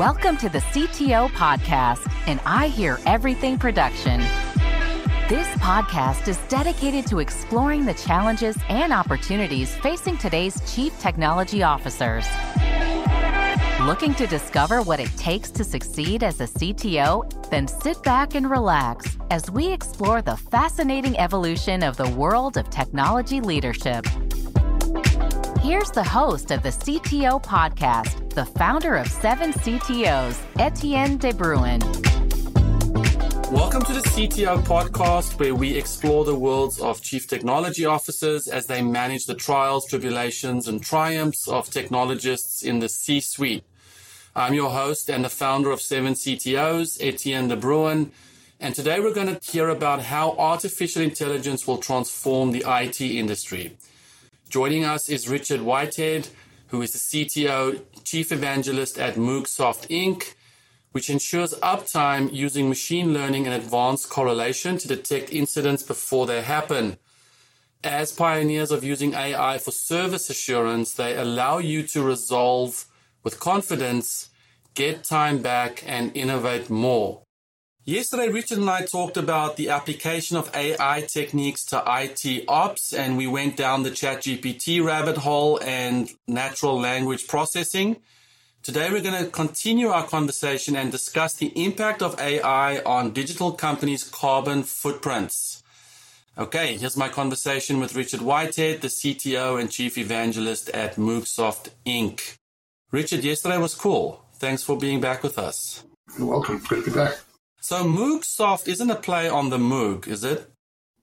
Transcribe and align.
Welcome 0.00 0.38
to 0.38 0.48
the 0.48 0.60
CTO 0.60 1.28
Podcast, 1.32 2.10
and 2.26 2.40
I 2.46 2.68
Hear 2.68 2.98
Everything 3.04 3.58
production. 3.58 4.20
This 5.28 5.46
podcast 5.58 6.26
is 6.26 6.38
dedicated 6.48 7.06
to 7.08 7.18
exploring 7.18 7.84
the 7.84 7.92
challenges 7.92 8.56
and 8.70 8.94
opportunities 8.94 9.76
facing 9.76 10.16
today's 10.16 10.58
chief 10.74 10.98
technology 11.00 11.62
officers. 11.62 12.26
Looking 13.82 14.14
to 14.14 14.26
discover 14.26 14.80
what 14.80 15.00
it 15.00 15.14
takes 15.18 15.50
to 15.50 15.64
succeed 15.64 16.22
as 16.22 16.40
a 16.40 16.46
CTO? 16.46 17.50
Then 17.50 17.68
sit 17.68 18.02
back 18.02 18.34
and 18.34 18.48
relax 18.50 19.18
as 19.30 19.50
we 19.50 19.70
explore 19.70 20.22
the 20.22 20.38
fascinating 20.38 21.18
evolution 21.18 21.82
of 21.82 21.98
the 21.98 22.08
world 22.08 22.56
of 22.56 22.70
technology 22.70 23.42
leadership. 23.42 24.06
Here's 25.70 25.92
the 25.92 26.02
host 26.02 26.50
of 26.50 26.64
the 26.64 26.70
CTO 26.70 27.40
podcast, 27.44 28.34
the 28.34 28.44
founder 28.44 28.96
of 28.96 29.06
Seven 29.06 29.52
CTOs, 29.52 30.36
Etienne 30.58 31.16
de 31.16 31.32
Bruin. 31.32 31.78
Welcome 33.52 33.82
to 33.82 33.92
the 33.92 34.02
CTO 34.02 34.64
podcast, 34.64 35.38
where 35.38 35.54
we 35.54 35.78
explore 35.78 36.24
the 36.24 36.34
worlds 36.34 36.80
of 36.80 37.00
chief 37.00 37.28
technology 37.28 37.84
officers 37.84 38.48
as 38.48 38.66
they 38.66 38.82
manage 38.82 39.26
the 39.26 39.36
trials, 39.36 39.86
tribulations, 39.86 40.66
and 40.66 40.82
triumphs 40.82 41.46
of 41.46 41.70
technologists 41.70 42.64
in 42.64 42.80
the 42.80 42.88
C 42.88 43.20
suite. 43.20 43.62
I'm 44.34 44.54
your 44.54 44.70
host 44.70 45.08
and 45.08 45.24
the 45.24 45.28
founder 45.28 45.70
of 45.70 45.80
Seven 45.80 46.14
CTOs, 46.14 46.98
Etienne 47.00 47.46
de 47.46 47.56
Bruin. 47.56 48.10
And 48.58 48.74
today 48.74 48.98
we're 48.98 49.14
going 49.14 49.36
to 49.36 49.52
hear 49.52 49.68
about 49.68 50.02
how 50.02 50.32
artificial 50.36 51.00
intelligence 51.00 51.64
will 51.64 51.78
transform 51.78 52.50
the 52.50 52.64
IT 52.66 53.00
industry. 53.00 53.76
Joining 54.50 54.84
us 54.84 55.08
is 55.08 55.28
Richard 55.28 55.62
Whitehead, 55.62 56.26
who 56.70 56.82
is 56.82 56.90
the 56.90 56.98
CTO, 56.98 57.82
Chief 58.02 58.32
Evangelist 58.32 58.98
at 58.98 59.14
Moogsoft 59.14 59.86
Inc., 59.86 60.34
which 60.90 61.08
ensures 61.08 61.54
uptime 61.62 62.32
using 62.32 62.68
machine 62.68 63.14
learning 63.14 63.46
and 63.46 63.54
advanced 63.54 64.10
correlation 64.10 64.76
to 64.78 64.88
detect 64.88 65.32
incidents 65.32 65.84
before 65.84 66.26
they 66.26 66.42
happen. 66.42 66.96
As 67.84 68.10
pioneers 68.10 68.72
of 68.72 68.82
using 68.82 69.14
AI 69.14 69.58
for 69.58 69.70
service 69.70 70.28
assurance, 70.28 70.94
they 70.94 71.16
allow 71.16 71.58
you 71.58 71.84
to 71.86 72.02
resolve 72.02 72.86
with 73.22 73.38
confidence, 73.38 74.30
get 74.74 75.04
time 75.04 75.42
back, 75.42 75.84
and 75.86 76.10
innovate 76.16 76.68
more. 76.68 77.22
Yesterday, 77.90 78.28
Richard 78.28 78.58
and 78.58 78.70
I 78.70 78.86
talked 78.86 79.16
about 79.16 79.56
the 79.56 79.70
application 79.70 80.36
of 80.36 80.48
AI 80.54 81.00
techniques 81.08 81.64
to 81.64 81.82
IT 81.84 82.44
ops, 82.46 82.92
and 82.92 83.16
we 83.16 83.26
went 83.26 83.56
down 83.56 83.82
the 83.82 83.90
ChatGPT 83.90 84.80
rabbit 84.80 85.16
hole 85.16 85.58
and 85.60 86.08
natural 86.28 86.78
language 86.78 87.26
processing. 87.26 87.96
Today, 88.62 88.90
we're 88.92 89.02
going 89.02 89.24
to 89.24 89.28
continue 89.28 89.88
our 89.88 90.06
conversation 90.06 90.76
and 90.76 90.92
discuss 90.92 91.34
the 91.34 91.48
impact 91.60 92.00
of 92.00 92.16
AI 92.20 92.80
on 92.82 93.10
digital 93.10 93.50
companies' 93.50 94.04
carbon 94.04 94.62
footprints. 94.62 95.64
Okay, 96.38 96.76
here's 96.76 96.96
my 96.96 97.08
conversation 97.08 97.80
with 97.80 97.96
Richard 97.96 98.22
Whitehead, 98.22 98.82
the 98.82 98.86
CTO 98.86 99.60
and 99.60 99.68
Chief 99.68 99.98
Evangelist 99.98 100.68
at 100.68 100.94
Moogsoft 100.94 101.70
Inc. 101.84 102.36
Richard, 102.92 103.24
yesterday 103.24 103.58
was 103.58 103.74
cool. 103.74 104.24
Thanks 104.34 104.62
for 104.62 104.78
being 104.78 105.00
back 105.00 105.24
with 105.24 105.40
us. 105.40 105.82
You're 106.16 106.28
welcome. 106.28 106.58
Good 106.68 106.84
to 106.84 106.90
be 106.92 106.96
back. 106.96 107.18
So 107.60 107.84
Moogsoft 107.84 108.68
isn't 108.68 108.90
a 108.90 108.96
play 108.96 109.28
on 109.28 109.50
the 109.50 109.58
Moog, 109.58 110.08
is 110.08 110.24
it? 110.24 110.50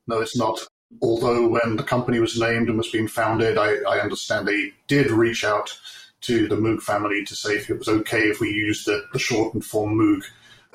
No, 0.07 0.21
it's 0.21 0.35
not. 0.35 0.59
Although 1.01 1.47
when 1.47 1.75
the 1.75 1.83
company 1.83 2.19
was 2.19 2.39
named 2.39 2.67
and 2.67 2.77
was 2.77 2.89
being 2.89 3.07
founded, 3.07 3.57
I, 3.57 3.75
I 3.87 3.99
understand 3.99 4.47
they 4.47 4.73
did 4.87 5.11
reach 5.11 5.43
out 5.43 5.77
to 6.21 6.47
the 6.47 6.55
Moog 6.55 6.81
family 6.81 7.23
to 7.25 7.35
say 7.35 7.55
if 7.55 7.69
it 7.69 7.77
was 7.77 7.87
okay 7.87 8.21
if 8.21 8.39
we 8.39 8.49
used 8.49 8.87
the, 8.87 9.05
the 9.13 9.19
shortened 9.19 9.65
form 9.65 9.95
Moog 9.97 10.23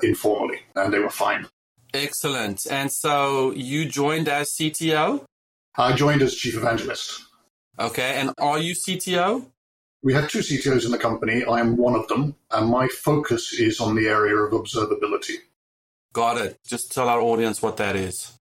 informally, 0.01 0.59
and 0.75 0.93
they 0.93 0.99
were 0.99 1.09
fine. 1.09 1.47
Excellent. 1.93 2.65
And 2.69 2.91
so 2.91 3.51
you 3.51 3.85
joined 3.85 4.29
as 4.29 4.51
CTO? 4.51 5.25
I 5.75 5.93
joined 5.93 6.21
as 6.21 6.35
chief 6.35 6.55
evangelist. 6.55 7.23
Okay. 7.77 8.13
And 8.15 8.31
are 8.39 8.59
you 8.59 8.73
CTO? 8.73 9.47
We 10.01 10.13
have 10.13 10.29
two 10.29 10.39
CTOs 10.39 10.85
in 10.85 10.91
the 10.91 10.97
company. 10.97 11.43
I 11.43 11.59
am 11.59 11.77
one 11.77 11.95
of 11.95 12.07
them, 12.07 12.35
and 12.51 12.69
my 12.69 12.87
focus 12.87 13.53
is 13.53 13.79
on 13.79 13.95
the 13.95 14.07
area 14.07 14.35
of 14.35 14.51
observability. 14.51 15.37
Got 16.13 16.37
it. 16.37 16.59
Just 16.65 16.93
tell 16.93 17.09
our 17.09 17.19
audience 17.19 17.61
what 17.61 17.77
that 17.77 17.95
is. 17.95 18.37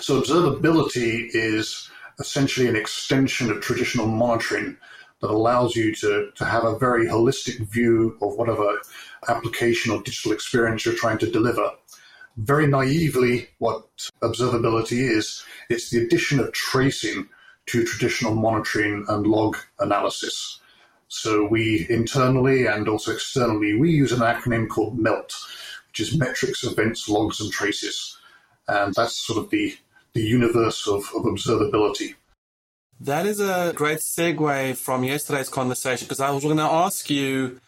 So, 0.00 0.20
observability 0.20 1.28
is 1.32 1.88
essentially 2.18 2.66
an 2.68 2.76
extension 2.76 3.50
of 3.50 3.60
traditional 3.60 4.06
monitoring 4.06 4.76
that 5.20 5.30
allows 5.30 5.74
you 5.76 5.94
to, 5.96 6.30
to 6.34 6.44
have 6.44 6.64
a 6.64 6.78
very 6.78 7.06
holistic 7.06 7.58
view 7.72 8.16
of 8.20 8.36
whatever 8.36 8.80
application 9.28 9.92
or 9.92 10.02
digital 10.02 10.32
experience 10.32 10.84
you're 10.84 10.94
trying 10.94 11.18
to 11.18 11.30
deliver. 11.30 11.70
Very 12.36 12.66
naively, 12.66 13.48
what 13.58 13.86
observability 14.22 14.98
is, 14.98 15.42
it's 15.70 15.90
the 15.90 16.04
addition 16.04 16.38
of 16.38 16.52
tracing 16.52 17.28
to 17.66 17.84
traditional 17.84 18.34
monitoring 18.34 19.04
and 19.08 19.26
log 19.26 19.56
analysis. 19.80 20.60
So 21.08 21.46
we 21.46 21.86
internally 21.90 22.66
and 22.66 22.88
also 22.88 23.12
externally, 23.12 23.74
we 23.74 23.90
use 23.90 24.12
an 24.12 24.20
acronym 24.20 24.68
called 24.68 24.98
MELT, 24.98 25.34
which 25.88 26.00
is 26.00 26.16
metrics, 26.16 26.64
events, 26.64 27.08
logs, 27.08 27.40
and 27.40 27.50
traces. 27.52 28.16
And 28.66 28.94
that's 28.94 29.16
sort 29.16 29.38
of 29.38 29.50
the, 29.50 29.76
the 30.12 30.22
universe 30.22 30.86
of, 30.86 31.04
of 31.14 31.22
observability. 31.22 32.14
That 33.00 33.26
is 33.26 33.40
a 33.40 33.72
great 33.74 33.98
segue 33.98 34.76
from 34.76 35.04
yesterday's 35.04 35.48
conversation 35.48 36.06
because 36.06 36.20
I 36.20 36.30
was 36.30 36.42
going 36.42 36.56
to 36.56 36.62
ask 36.64 37.08
you 37.08 37.60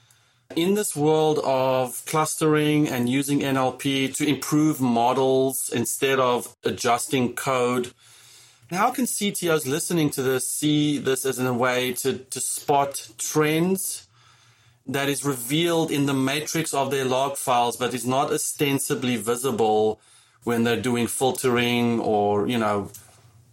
in 0.56 0.74
this 0.74 0.96
world 0.96 1.38
of 1.44 2.04
clustering 2.06 2.88
and 2.88 3.08
using 3.08 3.40
NLP 3.40 4.14
to 4.16 4.28
improve 4.28 4.80
models 4.80 5.70
instead 5.72 6.18
of 6.18 6.56
adjusting 6.64 7.34
code, 7.34 7.92
how 8.70 8.90
can 8.90 9.04
CTOs 9.04 9.66
listening 9.66 10.10
to 10.10 10.22
this 10.22 10.50
see 10.50 10.98
this 10.98 11.24
as 11.24 11.38
a 11.38 11.52
way 11.52 11.92
to, 11.94 12.18
to 12.18 12.40
spot 12.40 13.08
trends 13.18 14.08
that 14.92 15.08
is 15.08 15.24
revealed 15.24 15.90
in 15.90 16.06
the 16.06 16.14
matrix 16.14 16.74
of 16.74 16.90
their 16.90 17.04
log 17.04 17.36
files, 17.36 17.76
but 17.76 17.94
is 17.94 18.06
not 18.06 18.32
ostensibly 18.32 19.16
visible 19.16 20.00
when 20.44 20.64
they're 20.64 20.80
doing 20.80 21.06
filtering 21.06 22.00
or, 22.00 22.48
you 22.48 22.58
know, 22.58 22.90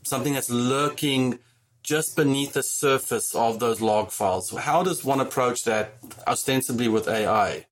something 0.03 0.33
that's 0.33 0.49
lurking 0.49 1.37
just 1.83 2.15
beneath 2.15 2.53
the 2.53 2.63
surface 2.63 3.35
of 3.35 3.59
those 3.59 3.81
log 3.81 4.09
files. 4.11 4.49
How 4.49 4.83
does 4.83 5.05
one 5.05 5.19
approach 5.19 5.63
that 5.65 5.93
ostensibly 6.25 6.87
with 6.87 7.07
AI? 7.07 7.65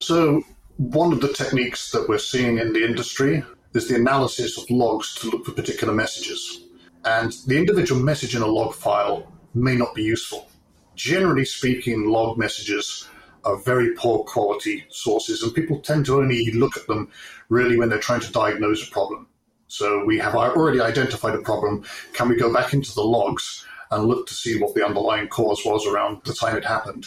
So, 0.00 0.42
one 0.76 1.12
of 1.12 1.20
the 1.20 1.32
techniques 1.32 1.90
that 1.90 2.08
we're 2.08 2.18
seeing 2.18 2.58
in 2.58 2.72
the 2.72 2.84
industry 2.84 3.42
is 3.74 3.88
the 3.88 3.96
analysis 3.96 4.56
of 4.56 4.70
logs 4.70 5.14
to 5.16 5.30
look 5.30 5.44
for 5.44 5.52
particular 5.52 5.92
messages. 5.92 6.60
And 7.04 7.32
the 7.46 7.58
individual 7.58 8.00
message 8.00 8.36
in 8.36 8.42
a 8.42 8.46
log 8.46 8.74
file 8.74 9.32
may 9.54 9.76
not 9.76 9.94
be 9.94 10.02
useful 10.02 10.48
generally 10.98 11.44
speaking, 11.44 12.10
log 12.10 12.36
messages 12.36 13.08
are 13.44 13.56
very 13.56 13.94
poor 13.94 14.24
quality 14.24 14.84
sources, 14.90 15.42
and 15.42 15.54
people 15.54 15.78
tend 15.78 16.04
to 16.04 16.16
only 16.16 16.50
look 16.50 16.76
at 16.76 16.86
them 16.88 17.10
really 17.48 17.78
when 17.78 17.88
they're 17.88 18.00
trying 18.00 18.20
to 18.20 18.32
diagnose 18.32 18.86
a 18.86 18.90
problem. 18.90 19.28
So 19.68 20.04
we 20.04 20.18
have 20.18 20.34
already 20.34 20.80
identified 20.80 21.34
a 21.34 21.42
problem. 21.42 21.84
Can 22.14 22.28
we 22.28 22.36
go 22.36 22.52
back 22.52 22.74
into 22.74 22.92
the 22.94 23.02
logs 23.02 23.64
and 23.90 24.06
look 24.06 24.26
to 24.26 24.34
see 24.34 24.60
what 24.60 24.74
the 24.74 24.84
underlying 24.84 25.28
cause 25.28 25.62
was 25.64 25.86
around 25.86 26.20
the 26.24 26.34
time 26.34 26.56
it 26.56 26.64
happened? 26.64 27.06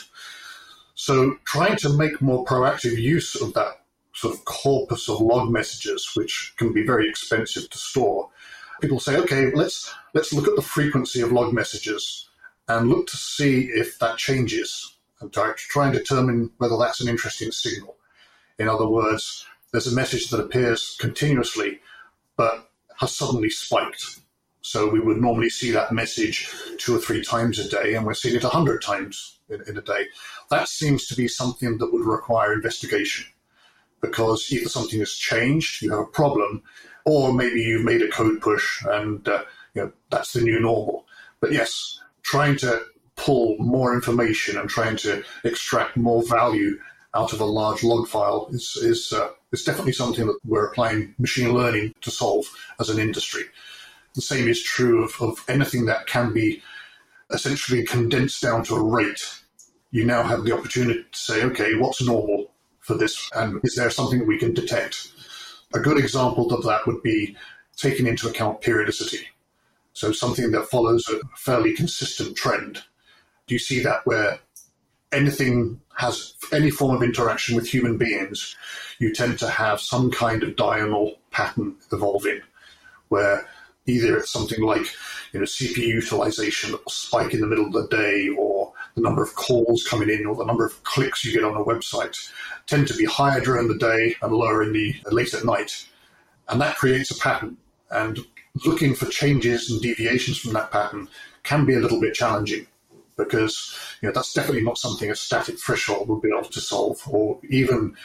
So 0.96 1.35
trying 1.46 1.75
to 1.78 1.90
make 1.90 2.22
more 2.22 2.46
proactive 2.46 2.97
use 2.97 3.35
of 3.35 3.53
that 3.56 3.81
sort 4.13 4.35
of 4.35 4.46
corpus 4.46 5.09
of 5.09 5.19
log 5.19 5.51
messages, 5.51 6.12
which 6.16 6.53
can 6.57 6.72
be 6.72 6.85
very 6.85 7.09
expensive 7.09 7.69
to 7.69 7.78
store. 7.78 8.30
People 8.80 9.00
say, 9.00 9.18
okay, 9.18 9.51
let's 9.51 9.94
let's 10.13 10.31
look 10.34 10.47
at 10.47 10.56
the 10.56 10.62
frequency 10.62 11.22
of 11.22 11.31
log 11.31 11.53
messages 11.53 12.30
and 12.68 12.90
look 12.90 13.08
to 13.08 13.18
see 13.18 13.66
if 13.66 14.00
that 14.00 14.18
changes 14.18 14.98
and 15.20 15.32
to 15.34 15.54
try 15.58 15.88
and 15.88 15.94
determine 15.94 16.52
whether 16.58 16.78
that's 16.78 17.02
an 17.02 17.08
interesting 17.08 17.52
signal. 17.52 17.96
In 18.60 18.68
other 18.68 18.88
words, 18.88 19.46
there's 19.72 19.92
a 19.92 19.96
message 19.96 20.30
that 20.30 20.40
appears 20.40 20.96
continuously 21.00 21.80
but 22.36 22.69
has 23.00 23.16
suddenly 23.16 23.50
spiked. 23.50 24.19
So 24.62 24.90
we 24.90 25.00
would 25.00 25.18
normally 25.18 25.50
see 25.50 25.72
that 25.72 25.92
message 25.92 26.50
two 26.78 26.96
or 26.96 27.00
three 27.00 27.24
times 27.24 27.58
a 27.60 27.68
day, 27.68 27.96
and 27.96 28.06
we're 28.06 28.13
seeing 28.13 28.36
it 28.36 28.44
a 28.44 28.50
hundred 28.50 28.81
times 28.81 29.40
in, 29.50 29.62
in, 29.68 29.78
a 29.78 29.81
day. 29.81 30.06
That 30.50 30.68
seems 30.68 31.07
to 31.07 31.16
be 31.16 31.28
something 31.28 31.78
that 31.80 31.92
would 31.92 32.06
require 32.06 32.54
investigation 32.54 33.25
because 34.02 34.52
either 34.52 34.69
something 34.69 35.00
has 35.00 35.14
changed, 35.14 35.81
you 35.81 35.92
have 35.92 36.00
a 36.00 36.06
problem, 36.06 36.64
or 37.06 37.34
maybe 37.34 37.62
you've 37.62 37.86
made 37.86 38.02
a 38.02 38.10
code 38.10 38.42
push 38.42 38.84
and 38.86 39.28
uh, 39.28 39.44
you 39.74 39.84
know 39.84 39.92
that's 40.10 40.34
the 40.34 40.42
new 40.42 40.60
normal. 40.60 41.07
But 41.40 41.52
yes, 41.52 42.00
trying 42.23 42.57
to 42.57 42.81
pull 43.15 43.57
more 43.59 43.94
information 43.94 44.57
and 44.57 44.69
trying 44.69 44.97
to 44.97 45.23
extract 45.44 45.97
more 45.97 46.23
value 46.23 46.79
out 47.13 47.33
of 47.33 47.41
a 47.41 47.45
large 47.45 47.83
log 47.83 48.07
file 48.07 48.47
is 48.51 48.77
is 48.77 49.13
uh, 49.13 49.29
is 49.51 49.63
definitely 49.63 49.91
something 49.91 50.27
that 50.27 50.39
we're 50.45 50.68
applying 50.68 51.13
machine 51.19 51.53
learning 51.53 51.94
to 52.01 52.12
solve 52.12 52.45
as 52.79 52.89
an 52.89 53.00
industry. 53.00 53.44
The 54.13 54.21
same 54.21 54.47
is 54.47 54.62
true 54.62 55.03
of, 55.03 55.13
of 55.21 55.44
anything 55.47 55.85
that 55.85 56.07
can 56.07 56.33
be 56.33 56.62
essentially 57.31 57.83
condensed 57.85 58.41
down 58.41 58.63
to 58.65 58.75
a 58.75 58.83
rate. 58.83 59.41
You 59.91 60.06
now 60.06 60.23
have 60.23 60.44
the 60.44 60.53
opportunity 60.53 61.06
to 61.09 61.19
say, 61.19 61.44
okay, 61.44 61.75
what's 61.75 62.01
normal? 62.01 62.51
for 62.81 62.95
this? 62.95 63.29
And 63.33 63.62
is 63.63 63.75
there 63.75 63.89
something 63.89 64.19
that 64.19 64.27
we 64.27 64.38
can 64.38 64.53
detect? 64.53 65.12
A 65.73 65.79
good 65.79 65.97
example 65.97 66.53
of 66.53 66.65
that 66.65 66.85
would 66.85 67.01
be 67.01 67.38
taking 67.77 68.07
into 68.07 68.27
account 68.27 68.62
periodicity. 68.62 69.27
So 69.94 70.12
something 70.12 70.52
that 70.52 70.70
follows 70.70 71.08
a 71.10 71.20
fairly 71.38 71.74
consistent 71.74 72.36
trend. 72.38 72.84
Do 73.48 73.56
you 73.56 73.60
see 73.60 73.82
that 73.82 74.06
where 74.06 74.40
anything 75.12 75.82
has 75.98 76.34
any 76.52 76.70
form 76.70 76.96
of 76.96 77.04
interaction 77.04 77.56
with 77.56 77.68
human 77.68 77.98
beings, 77.98 78.56
you 79.00 79.14
tend 79.14 79.40
to 79.40 79.50
have 79.50 79.82
some 79.82 80.12
kind 80.12 80.44
of 80.44 80.56
diurnal 80.56 81.18
pattern 81.32 81.76
evolving, 81.92 82.42
where 83.10 83.48
either 83.86 84.18
it's 84.18 84.32
something 84.32 84.62
like 84.62 84.86
you 85.34 85.40
know 85.40 85.46
CPU 85.46 85.88
utilization 85.88 86.76
spike 86.88 87.34
in 87.34 87.42
the 87.42 87.48
middle 87.48 87.66
of 87.66 87.74
the 87.74 87.88
day, 87.88 88.30
or 88.30 88.74
the 88.96 89.02
number 89.02 89.24
of 89.24 89.36
calls 89.36 89.84
coming 89.84 90.10
in, 90.10 90.26
or 90.26 90.36
the 90.36 90.46
number 90.46 90.66
of 90.66 90.84
clicks 90.84 91.26
you 91.26 91.34
get 91.34 91.44
on 91.44 91.56
a 91.56 91.64
website 91.64 92.18
tend 92.68 92.88
to 92.88 92.96
be 92.96 93.06
higher 93.06 93.42
during 93.42 93.68
the 93.68 93.78
day 93.78 94.16
and 94.22 94.34
lower 94.34 94.64
in 94.64 94.74
the 94.74 94.96
late 95.12 95.34
at 95.34 95.46
night, 95.46 95.86
and 96.48 96.62
that 96.62 96.78
creates 96.78 97.12
a 97.12 97.20
pattern. 97.20 97.58
And 97.92 98.20
looking 98.66 98.96
for 98.96 99.06
changes 99.08 99.70
and 99.70 99.82
deviations 99.82 100.38
from 100.38 100.54
that 100.54 100.72
pattern 100.72 101.08
can 101.44 101.66
be 101.66 101.76
a 101.76 101.80
little 101.80 102.00
bit 102.00 102.14
challenging 102.14 102.68
because 103.18 103.76
you 104.02 104.08
know 104.08 104.14
that's 104.14 104.34
definitely 104.34 104.64
not 104.64 104.78
something 104.78 105.12
a 105.12 105.16
static 105.16 105.60
threshold 105.60 106.08
would 106.08 106.22
be 106.22 106.30
able 106.30 106.48
to 106.48 106.62
solve, 106.62 107.02
or 107.08 107.40
even 107.50 107.96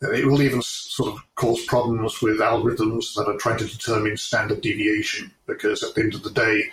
it 0.00 0.26
will 0.26 0.42
even 0.42 0.62
sort 0.62 1.14
of 1.14 1.22
cause 1.36 1.64
problems 1.66 2.20
with 2.20 2.40
algorithms 2.40 3.14
that 3.14 3.28
are 3.28 3.36
trying 3.36 3.58
to 3.58 3.66
determine 3.66 4.16
standard 4.16 4.60
deviation 4.60 5.30
because 5.46 5.82
at 5.82 5.94
the 5.94 6.00
end 6.00 6.14
of 6.14 6.22
the 6.22 6.30
day, 6.30 6.64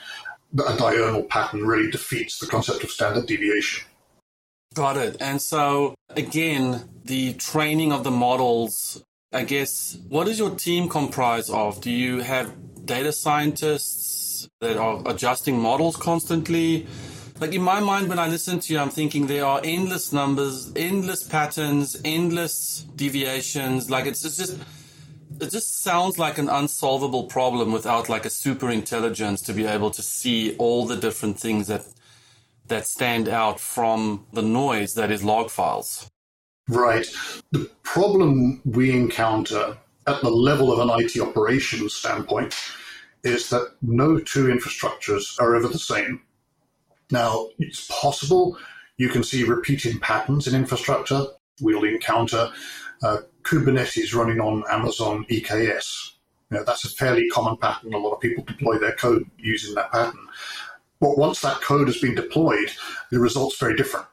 a 0.66 0.78
diurnal 0.78 1.24
pattern 1.24 1.66
really 1.66 1.92
defeats 1.92 2.40
the 2.40 2.48
concept 2.48 2.84
of 2.84 2.90
standard 2.90 3.28
deviation. 3.28 3.86
Got 4.74 4.98
it. 4.98 5.18
And 5.20 5.42
so 5.42 5.96
again, 6.16 6.90
the 7.06 7.34
training 7.34 7.92
of 7.92 8.04
the 8.04 8.12
models. 8.12 9.04
I 9.32 9.44
guess 9.44 9.96
what 10.08 10.26
does 10.26 10.40
your 10.40 10.56
team 10.56 10.90
comprise 10.90 11.52
of? 11.52 11.82
Do 11.82 11.92
you 11.92 12.22
have 12.22 12.52
data 12.86 13.12
scientists 13.12 14.50
that 14.60 14.76
are 14.76 15.04
adjusting 15.06 15.60
models 15.60 15.96
constantly? 15.96 16.88
Like 17.40 17.54
in 17.54 17.62
my 17.62 17.80
mind, 17.80 18.10
when 18.10 18.18
I 18.18 18.28
listen 18.28 18.60
to 18.60 18.74
you, 18.74 18.80
I'm 18.80 18.90
thinking 18.90 19.28
there 19.28 19.46
are 19.46 19.62
endless 19.64 20.12
numbers, 20.12 20.72
endless 20.76 21.22
patterns, 21.22 21.96
endless 22.04 22.86
deviations. 22.96 23.92
Like 23.92 24.08
it's, 24.08 24.26
it's 24.26 24.36
just, 24.36 24.58
it 25.40 25.52
just 25.52 25.84
sounds 25.84 26.18
like 26.18 26.40
an 26.40 26.50
unsolvable 26.50 27.26
problem 27.26 27.72
without 27.72 28.10
like 28.10 28.26
a 28.26 28.32
super 28.32 28.72
intelligence 28.72 29.42
to 29.42 29.54
be 29.54 29.68
able 29.68 29.92
to 29.92 30.02
see 30.02 30.56
all 30.58 30.88
the 30.88 30.98
different 30.98 31.40
things 31.40 31.68
that 31.68 31.86
that 32.66 32.86
stand 32.88 33.28
out 33.28 33.60
from 33.60 34.26
the 34.34 34.44
noise 34.44 34.94
that 34.94 35.12
is 35.12 35.24
log 35.24 35.50
files. 35.50 36.10
Right. 36.70 37.08
The 37.52 37.70
problem 37.82 38.62
we 38.64 38.96
encounter 38.96 39.76
at 40.06 40.22
the 40.22 40.30
level 40.30 40.72
of 40.72 40.80
an 40.80 41.04
IT 41.04 41.20
operations 41.20 41.96
standpoint 41.96 42.56
is 43.24 43.50
that 43.50 43.74
no 43.82 44.20
two 44.20 44.46
infrastructures 44.46 45.40
are 45.42 45.56
ever 45.56 45.68
the 45.68 45.80
same. 45.80 46.22
Now, 47.12 47.48
it's 47.58 47.88
possible 47.88 48.58
you 48.98 49.10
can 49.10 49.24
see 49.24 49.44
repeating 49.44 50.00
patterns 50.00 50.48
in 50.48 50.54
infrastructure. 50.54 51.26
We'll 51.60 51.86
encounter 51.86 52.52
uh, 53.02 53.18
Kubernetes 53.42 54.14
running 54.14 54.40
on 54.40 54.64
Amazon 54.70 55.26
EKS. 55.30 56.12
You 56.52 56.58
know, 56.58 56.64
that's 56.64 56.86
a 56.86 56.90
fairly 56.90 57.28
common 57.30 57.58
pattern. 57.58 57.96
A 57.96 57.98
lot 57.98 58.14
of 58.14 58.20
people 58.20 58.44
deploy 58.44 58.78
their 58.78 58.94
code 58.94 59.26
using 59.40 59.74
that 59.74 59.92
pattern. 59.92 60.28
But 61.00 61.18
once 61.18 61.42
that 61.42 61.62
code 61.62 61.88
has 61.88 61.98
been 61.98 62.16
deployed, 62.16 62.72
the 63.10 63.20
result's 63.20 63.58
very 63.58 63.76
different. 63.76 64.06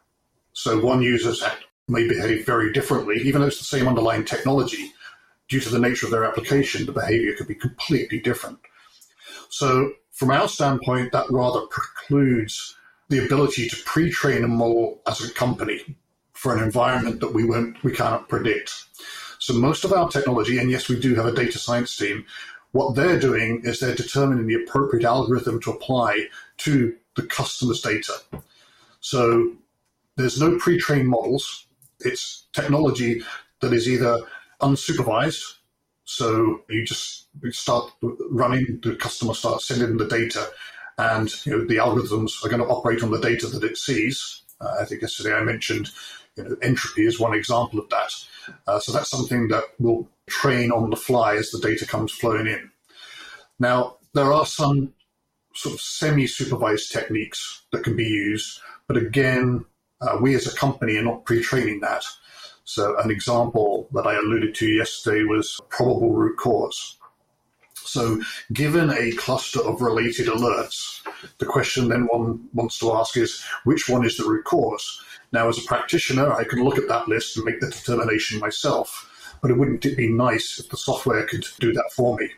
So 0.54 0.80
one 0.80 1.02
user's 1.02 1.42
may 1.88 2.06
behave 2.08 2.44
very 2.44 2.72
differently, 2.72 3.16
even 3.22 3.40
though 3.40 3.46
it's 3.46 3.58
the 3.58 3.64
same 3.64 3.88
underlying 3.88 4.24
technology. 4.24 4.92
Due 5.48 5.60
to 5.60 5.68
the 5.68 5.78
nature 5.78 6.06
of 6.06 6.12
their 6.12 6.24
application, 6.24 6.86
the 6.86 6.92
behavior 6.92 7.34
could 7.36 7.46
be 7.46 7.54
completely 7.54 8.18
different. 8.18 8.58
So, 9.48 9.92
from 10.10 10.30
our 10.30 10.48
standpoint, 10.48 11.12
that 11.12 11.30
rather 11.30 11.60
precludes 11.66 12.74
the 13.08 13.24
ability 13.24 13.68
to 13.68 13.76
pre-train 13.84 14.42
a 14.42 14.48
model 14.48 15.00
as 15.06 15.22
a 15.22 15.32
company 15.32 15.96
for 16.32 16.56
an 16.56 16.62
environment 16.62 17.20
that 17.20 17.32
we 17.32 17.44
won't, 17.44 17.82
we 17.84 17.92
cannot 17.92 18.28
predict. 18.28 18.84
So, 19.38 19.54
most 19.54 19.84
of 19.84 19.92
our 19.92 20.08
technology, 20.08 20.58
and 20.58 20.70
yes, 20.70 20.88
we 20.88 20.98
do 20.98 21.14
have 21.14 21.26
a 21.26 21.32
data 21.32 21.58
science 21.58 21.96
team. 21.96 22.24
What 22.72 22.96
they're 22.96 23.20
doing 23.20 23.62
is 23.64 23.78
they're 23.78 23.94
determining 23.94 24.46
the 24.46 24.62
appropriate 24.64 25.04
algorithm 25.04 25.60
to 25.60 25.70
apply 25.70 26.26
to 26.58 26.96
the 27.14 27.22
customer's 27.22 27.80
data. 27.80 28.14
So, 29.00 29.52
there's 30.16 30.40
no 30.40 30.58
pre-trained 30.58 31.08
models. 31.08 31.66
It's 32.06 32.46
technology 32.52 33.22
that 33.60 33.72
is 33.72 33.88
either 33.88 34.20
unsupervised 34.60 35.56
so 36.06 36.62
you 36.70 36.84
just 36.84 37.26
start 37.50 37.92
running, 38.00 38.78
the 38.82 38.94
customer 38.94 39.34
starts 39.34 39.66
sending 39.66 39.96
the 39.96 40.06
data, 40.06 40.48
and 40.98 41.28
you 41.44 41.52
know, 41.52 41.66
the 41.66 41.76
algorithms 41.76 42.44
are 42.44 42.48
going 42.48 42.62
to 42.62 42.68
operate 42.68 43.02
on 43.02 43.10
the 43.10 43.20
data 43.20 43.48
that 43.48 43.64
it 43.64 43.76
sees. 43.76 44.42
Uh, 44.60 44.76
I 44.80 44.84
think 44.84 45.02
yesterday 45.02 45.34
I 45.34 45.42
mentioned 45.42 45.90
you 46.36 46.44
know, 46.44 46.56
entropy 46.62 47.06
is 47.06 47.18
one 47.18 47.34
example 47.34 47.80
of 47.80 47.88
that. 47.90 48.12
Uh, 48.68 48.78
so 48.78 48.92
that's 48.92 49.10
something 49.10 49.48
that 49.48 49.64
will 49.80 50.08
train 50.28 50.70
on 50.70 50.90
the 50.90 50.96
fly 50.96 51.34
as 51.34 51.50
the 51.50 51.58
data 51.58 51.84
comes 51.84 52.12
flowing 52.12 52.46
in. 52.46 52.70
Now, 53.58 53.96
there 54.14 54.32
are 54.32 54.46
some 54.46 54.92
sort 55.54 55.74
of 55.74 55.80
semi 55.80 56.28
supervised 56.28 56.92
techniques 56.92 57.62
that 57.72 57.82
can 57.82 57.96
be 57.96 58.04
used, 58.04 58.60
but 58.86 58.96
again, 58.96 59.64
uh, 60.06 60.18
we 60.20 60.34
as 60.34 60.46
a 60.46 60.56
company 60.56 60.96
are 60.96 61.02
not 61.02 61.24
pre 61.24 61.42
training 61.42 61.80
that. 61.80 62.04
So, 62.64 62.98
an 62.98 63.10
example 63.10 63.88
that 63.92 64.06
I 64.06 64.14
alluded 64.14 64.54
to 64.56 64.66
yesterday 64.66 65.22
was 65.24 65.60
probable 65.68 66.14
root 66.14 66.36
cause. 66.36 66.96
So, 67.74 68.20
given 68.52 68.90
a 68.90 69.12
cluster 69.12 69.60
of 69.60 69.80
related 69.80 70.26
alerts, 70.26 71.00
the 71.38 71.46
question 71.46 71.88
then 71.88 72.06
one 72.06 72.48
wants 72.52 72.78
to 72.80 72.92
ask 72.92 73.16
is 73.16 73.44
which 73.64 73.88
one 73.88 74.04
is 74.04 74.16
the 74.16 74.28
root 74.28 74.44
cause? 74.44 75.04
Now, 75.32 75.48
as 75.48 75.58
a 75.58 75.62
practitioner, 75.62 76.32
I 76.32 76.44
can 76.44 76.64
look 76.64 76.78
at 76.78 76.88
that 76.88 77.08
list 77.08 77.36
and 77.36 77.44
make 77.44 77.60
the 77.60 77.70
determination 77.70 78.40
myself, 78.40 79.38
but 79.40 79.50
it 79.50 79.58
wouldn't 79.58 79.86
it 79.86 79.96
be 79.96 80.08
nice 80.08 80.58
if 80.58 80.68
the 80.68 80.76
software 80.76 81.24
could 81.24 81.46
do 81.60 81.72
that 81.72 81.92
for 81.94 82.16
me? 82.16 82.30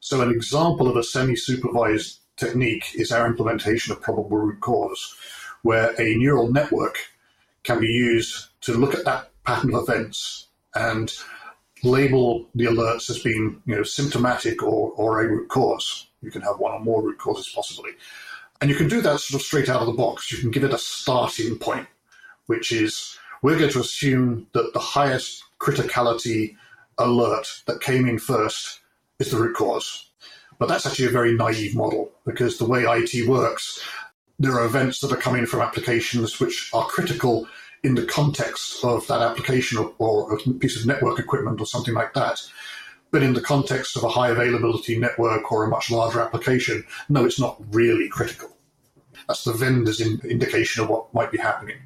So, 0.00 0.22
an 0.22 0.30
example 0.30 0.88
of 0.88 0.96
a 0.96 1.02
semi 1.02 1.36
supervised 1.36 2.20
technique 2.36 2.94
is 2.94 3.12
our 3.12 3.26
implementation 3.26 3.92
of 3.92 4.00
probable 4.00 4.38
root 4.38 4.60
cause, 4.60 5.14
where 5.64 5.98
a 5.98 6.14
neural 6.16 6.52
network 6.52 6.98
can 7.62 7.80
be 7.80 7.88
used 7.88 8.48
to 8.60 8.74
look 8.74 8.94
at 8.94 9.06
that 9.06 9.30
pattern 9.44 9.74
of 9.74 9.88
events 9.88 10.48
and 10.74 11.12
label 11.82 12.46
the 12.54 12.66
alerts 12.66 13.08
as 13.08 13.18
being 13.18 13.60
you 13.66 13.74
know 13.74 13.82
symptomatic 13.82 14.62
or, 14.62 14.92
or 14.92 15.20
a 15.22 15.28
root 15.28 15.48
cause. 15.48 16.06
You 16.20 16.30
can 16.30 16.42
have 16.42 16.58
one 16.58 16.72
or 16.72 16.80
more 16.80 17.02
root 17.02 17.18
causes 17.18 17.50
possibly. 17.54 17.92
And 18.60 18.70
you 18.70 18.76
can 18.76 18.88
do 18.88 19.00
that 19.00 19.20
sort 19.20 19.40
of 19.40 19.46
straight 19.46 19.68
out 19.70 19.80
of 19.80 19.86
the 19.86 19.94
box. 19.94 20.30
You 20.30 20.38
can 20.38 20.50
give 20.50 20.64
it 20.64 20.72
a 20.74 20.78
starting 20.78 21.58
point, 21.58 21.86
which 22.46 22.70
is 22.70 23.18
we're 23.42 23.58
going 23.58 23.72
to 23.72 23.80
assume 23.80 24.46
that 24.52 24.72
the 24.74 24.78
highest 24.78 25.42
criticality 25.58 26.56
alert 26.98 27.62
that 27.66 27.80
came 27.80 28.06
in 28.06 28.18
first 28.18 28.80
is 29.18 29.30
the 29.30 29.38
root 29.38 29.56
cause. 29.56 30.10
But 30.58 30.68
that's 30.68 30.86
actually 30.86 31.06
a 31.06 31.10
very 31.10 31.34
naive 31.34 31.74
model 31.74 32.12
because 32.26 32.58
the 32.58 32.66
way 32.66 32.84
IT 32.84 33.26
works, 33.26 33.82
there 34.44 34.54
are 34.54 34.64
events 34.66 35.00
that 35.00 35.12
are 35.12 35.16
coming 35.16 35.46
from 35.46 35.60
applications 35.60 36.40
which 36.40 36.70
are 36.72 36.86
critical 36.86 37.46
in 37.82 37.94
the 37.94 38.06
context 38.06 38.84
of 38.84 39.06
that 39.06 39.20
application 39.20 39.78
or, 39.78 39.92
or, 39.98 40.34
a 40.34 40.38
piece 40.54 40.78
of 40.78 40.86
network 40.86 41.18
equipment 41.18 41.60
or 41.60 41.66
something 41.66 41.94
like 41.94 42.14
that. 42.14 42.40
But 43.10 43.22
in 43.22 43.34
the 43.34 43.40
context 43.40 43.96
of 43.96 44.04
a 44.04 44.08
high 44.08 44.30
availability 44.30 44.98
network 44.98 45.52
or 45.52 45.64
a 45.64 45.68
much 45.68 45.90
larger 45.90 46.20
application, 46.20 46.84
no, 47.08 47.24
it's 47.24 47.38
not 47.38 47.62
really 47.70 48.08
critical. 48.08 48.48
That's 49.28 49.44
the 49.44 49.52
vendor's 49.52 50.00
in, 50.00 50.20
indication 50.28 50.82
of 50.82 50.90
what 50.90 51.12
might 51.14 51.30
be 51.30 51.38
happening. 51.38 51.76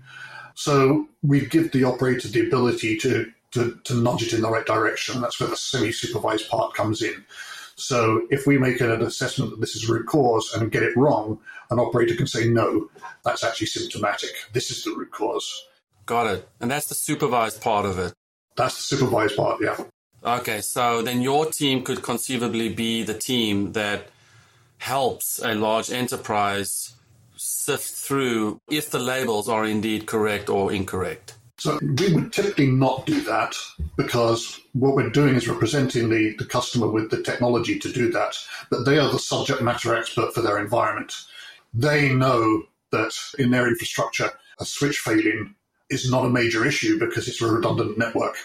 So 0.55 1.07
we 1.23 1.47
give 1.47 1.73
the 1.73 1.85
operator 1.85 2.29
the 2.29 2.47
ability 2.47 2.97
to, 2.99 3.31
to, 3.53 3.79
to 3.85 3.95
nudge 3.95 4.23
it 4.23 4.33
in 4.33 4.41
the 4.41 4.51
right 4.51 4.67
direction. 4.67 5.21
That's 5.21 5.39
where 5.39 5.51
the 5.51 5.57
semi 5.57 5.93
supervised 5.93 6.49
part 6.49 6.75
comes 6.75 7.03
in. 7.03 7.25
So 7.79 8.27
if 8.31 8.47
we 8.47 8.59
make 8.59 8.81
an 8.81 8.91
assessment 9.03 9.53
that 9.53 9.61
this 9.61 9.77
is 9.77 9.89
root 9.89 10.07
cause 10.07 10.53
and 10.53 10.71
get 10.71 10.83
it 10.83 10.97
wrong, 10.97 11.39
an 11.71 11.79
operator 11.79 12.17
can 12.17 12.27
say, 12.27 12.49
no, 12.49 12.91
that's 13.25 13.45
actually 13.45 13.69
symptomatic. 13.69 14.31
This 14.53 14.73
is 14.73 14.83
the 14.83 14.91
root 14.91 15.13
cause. 15.13 15.65
Got 16.05 16.27
it. 16.27 16.49
And 16.61 16.71
that's 16.71 16.89
the 16.89 16.97
supervised 16.97 17.61
part 17.61 17.87
of 17.87 17.99
it. 17.99 18.13
That's 18.57 18.77
the 18.77 18.97
supervised 18.97 19.37
part, 19.37 19.61
yeah. 19.63 19.77
Okay, 20.25 20.61
so 20.61 21.03
then 21.03 21.23
your 21.23 21.47
team 21.47 21.85
could 21.85 22.03
conceivably 22.03 22.69
be 22.69 23.05
the 23.05 23.15
team 23.15 23.73
that 23.73 24.09
helps 24.79 25.39
a 25.39 25.55
large 25.55 25.91
enterprise 25.91 26.95
sift 27.37 27.89
through 27.89 28.61
if 28.69 28.91
the 28.91 28.99
labels 28.99 29.49
are 29.49 29.65
indeed 29.65 30.07
correct 30.07 30.49
or 30.49 30.73
incorrect. 30.73 31.38
So 31.59 31.79
we 31.83 32.15
would 32.15 32.33
typically 32.33 32.71
not 32.71 33.05
do 33.05 33.21
that 33.23 33.55
because 33.97 34.61
what 34.75 34.95
we're 34.95 35.11
doing 35.11 35.35
is 35.35 35.49
representing 35.49 36.09
the, 36.09 36.35
the 36.39 36.45
customer 36.45 36.89
with 36.89 37.11
the 37.11 37.23
technology 37.23 37.79
to 37.81 37.93
do 37.93 38.13
that. 38.13 38.37
But 38.71 38.85
they 38.85 38.99
are 38.99 39.11
the 39.11 39.19
subject 39.19 39.61
matter 39.61 39.95
expert 39.95 40.33
for 40.35 40.41
their 40.41 40.59
environment. 40.59 41.13
They 41.75 42.15
know 42.15 42.63
that 42.93 43.13
in 43.39 43.51
their 43.51 43.67
infrastructure, 43.67 44.31
a 44.61 44.65
switch 44.65 44.99
failing 44.99 45.55
is 45.91 46.11
not 46.11 46.25
a 46.25 46.31
major 46.31 46.65
issue 46.65 46.99
because 46.99 47.27
it's 47.27 47.43
a 47.43 47.53
redundant 47.53 47.99
network. 47.99 48.37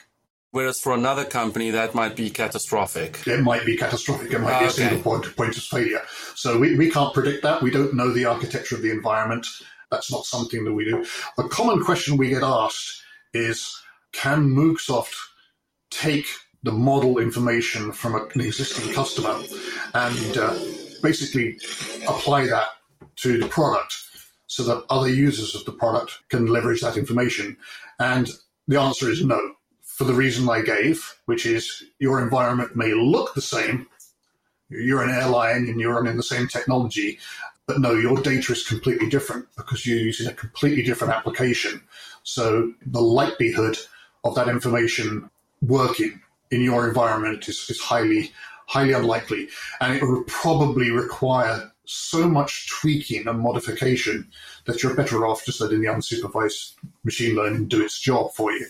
Whereas 0.52 0.80
for 0.80 0.94
another 0.94 1.26
company, 1.26 1.72
that 1.72 1.96
might 1.96 2.16
be 2.16 2.30
catastrophic. 2.30 3.28
It 3.28 3.42
might 3.42 3.66
be 3.66 3.76
catastrophic. 3.76 4.32
It 4.34 4.40
might 4.40 4.54
Ah, 4.54 4.60
be 4.60 4.66
a 4.66 4.68
okay. 4.70 4.88
single 4.90 5.00
point, 5.02 5.36
point 5.36 5.58
of 5.58 5.64
failure. 5.64 6.02
So 6.36 6.60
we, 6.60 6.78
we 6.78 6.92
can't 6.92 7.14
predict 7.14 7.42
that. 7.44 7.62
We 7.64 7.72
don't 7.72 7.96
know 7.96 8.12
the 8.12 8.26
architecture 8.26 8.76
of 8.76 8.82
the 8.84 8.92
environment. 8.92 9.48
That's 9.94 10.12
not 10.12 10.26
something 10.26 10.64
that 10.66 10.74
we 10.74 10.86
do. 10.86 11.06
A 11.38 11.48
common 11.48 11.84
question 11.84 12.18
we 12.18 12.30
get 12.30 12.42
asked 12.42 13.04
is, 13.34 13.80
can 14.12 14.50
Moogsoft 14.50 15.16
take 15.92 16.26
the 16.64 16.72
model 16.72 17.20
information 17.20 17.92
from 17.92 18.16
an 18.16 18.42
existing 18.42 18.92
customer 18.94 19.36
and 19.94 20.38
uh, 20.38 20.58
basically 21.04 21.60
apply 22.08 22.48
that 22.48 22.70
to 23.18 23.38
the 23.38 23.48
product 23.48 23.94
so 24.48 24.64
that 24.64 24.84
other 24.90 25.10
users 25.10 25.54
of 25.54 25.64
the 25.66 25.72
product 25.72 26.20
can 26.30 26.48
leverage 26.48 26.82
that 26.82 26.98
information? 26.98 27.56
And 28.00 28.30
the 28.68 28.80
answer 28.80 29.12
is 29.12 29.24
no, 29.24 29.42
for 29.84 30.06
the 30.06 30.14
reason 30.14 30.50
I 30.50 30.62
gave, 30.64 30.98
which 31.26 31.46
is 31.46 31.84
your 32.00 32.20
environment 32.20 32.76
may 32.76 32.94
look 32.96 33.36
the 33.36 33.42
same. 33.42 33.86
You're 34.70 35.04
an 35.04 35.12
airline 35.12 35.68
and 35.70 35.80
you're 35.80 35.94
running 35.94 36.18
the 36.18 36.24
same 36.24 36.48
technology, 36.48 37.20
but 37.66 37.80
no, 37.80 37.94
your 37.94 38.22
data 38.22 38.52
is 38.52 38.68
completely 38.68 39.10
different 39.10 39.46
because 39.56 39.86
you're 39.86 39.98
using 39.98 40.28
a 40.28 40.34
completely 40.34 40.84
different 40.84 41.14
application. 41.14 41.82
So 42.24 42.74
the 42.86 43.02
likelihood 43.02 43.78
of 44.24 44.36
that 44.36 44.50
information 44.50 45.30
working 45.62 46.22
in 46.52 46.62
your 46.62 46.88
environment 46.88 47.48
is, 47.48 47.70
is 47.70 47.80
highly, 47.80 48.32
highly 48.68 48.94
unlikely. 48.94 49.48
And 49.80 49.96
it 49.96 50.04
would 50.04 50.28
probably 50.28 50.92
require 50.92 51.72
so 51.86 52.30
much 52.30 52.70
tweaking 52.70 53.28
and 53.28 53.40
modification 53.40 54.30
that 54.66 54.82
you're 54.82 54.96
better 54.96 55.26
off 55.26 55.46
just 55.46 55.60
letting 55.60 55.82
the 55.82 55.88
unsupervised 55.88 56.74
machine 57.04 57.36
learning 57.36 57.68
do 57.68 57.84
its 57.84 58.00
job 58.00 58.34
for 58.34 58.52
you. 58.52 58.66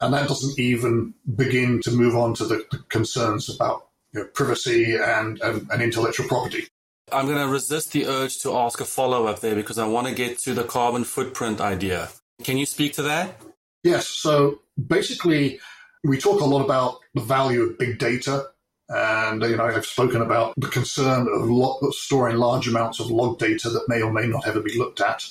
And 0.00 0.14
that 0.14 0.28
doesn't 0.28 0.58
even 0.58 1.14
begin 1.34 1.80
to 1.82 1.90
move 1.90 2.14
on 2.14 2.34
to 2.34 2.44
the, 2.44 2.64
the 2.70 2.78
concerns 2.88 3.48
about 3.48 3.88
you 4.12 4.20
know, 4.20 4.26
privacy 4.26 4.96
and, 4.96 5.40
and, 5.40 5.68
and 5.70 5.82
intellectual 5.82 6.28
property. 6.28 6.68
I'm 7.12 7.26
going 7.26 7.38
to 7.38 7.52
resist 7.52 7.92
the 7.92 8.06
urge 8.06 8.38
to 8.40 8.56
ask 8.56 8.80
a 8.80 8.84
follow 8.84 9.26
up 9.26 9.40
there 9.40 9.54
because 9.54 9.78
I 9.78 9.86
want 9.86 10.06
to 10.06 10.14
get 10.14 10.38
to 10.40 10.54
the 10.54 10.64
carbon 10.64 11.04
footprint 11.04 11.60
idea. 11.60 12.08
Can 12.44 12.58
you 12.58 12.66
speak 12.66 12.92
to 12.94 13.02
that? 13.02 13.40
Yes. 13.82 14.08
So 14.08 14.60
basically, 14.86 15.60
we 16.04 16.18
talk 16.18 16.40
a 16.40 16.44
lot 16.44 16.64
about 16.64 17.00
the 17.14 17.20
value 17.20 17.62
of 17.62 17.78
big 17.78 17.98
data. 17.98 18.46
And, 18.88 19.42
you 19.42 19.56
know, 19.56 19.66
I've 19.66 19.84
spoken 19.84 20.22
about 20.22 20.54
the 20.56 20.68
concern 20.68 21.28
of 21.30 21.94
storing 21.94 22.36
large 22.36 22.68
amounts 22.68 23.00
of 23.00 23.10
log 23.10 23.38
data 23.38 23.68
that 23.68 23.88
may 23.88 24.00
or 24.00 24.12
may 24.12 24.26
not 24.26 24.46
ever 24.46 24.60
be 24.60 24.78
looked 24.78 25.00
at. 25.00 25.24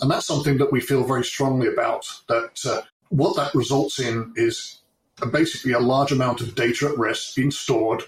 And 0.00 0.10
that's 0.10 0.26
something 0.26 0.58
that 0.58 0.72
we 0.72 0.80
feel 0.80 1.04
very 1.04 1.24
strongly 1.24 1.68
about, 1.68 2.06
that 2.28 2.60
uh, 2.66 2.82
what 3.10 3.36
that 3.36 3.54
results 3.54 3.98
in 4.00 4.32
is 4.36 4.80
basically 5.32 5.72
a 5.72 5.80
large 5.80 6.12
amount 6.12 6.40
of 6.40 6.54
data 6.54 6.88
at 6.88 6.98
rest 6.98 7.34
being 7.34 7.50
stored, 7.50 8.04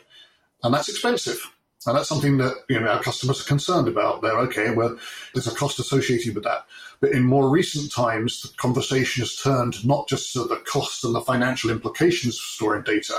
and 0.63 0.73
that's 0.73 0.89
expensive. 0.89 1.41
And 1.87 1.97
that's 1.97 2.09
something 2.09 2.37
that 2.39 2.57
you 2.69 2.79
know 2.79 2.89
our 2.89 3.03
customers 3.03 3.41
are 3.41 3.49
concerned 3.49 3.89
about. 3.89 4.21
They're 4.21 4.39
okay, 4.41 4.71
well, 4.71 4.99
there's 5.33 5.47
a 5.47 5.55
cost 5.55 5.79
associated 5.79 6.35
with 6.35 6.45
that. 6.45 6.67
But 7.01 7.13
in 7.13 7.23
more 7.23 7.49
recent 7.49 7.91
times, 7.91 8.43
the 8.43 8.49
conversation 8.59 9.23
has 9.23 9.37
turned 9.37 9.85
not 9.87 10.07
just 10.07 10.33
to 10.35 10.45
the 10.45 10.57
cost 10.57 11.05
and 11.05 11.15
the 11.15 11.23
financial 11.23 11.71
implications 11.71 12.37
of 12.37 12.43
storing 12.43 12.83
data, 12.83 13.15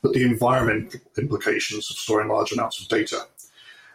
but 0.00 0.12
the 0.12 0.22
environmental 0.22 1.00
implications 1.18 1.90
of 1.90 1.96
storing 1.96 2.28
large 2.28 2.52
amounts 2.52 2.80
of 2.80 2.86
data. 2.86 3.26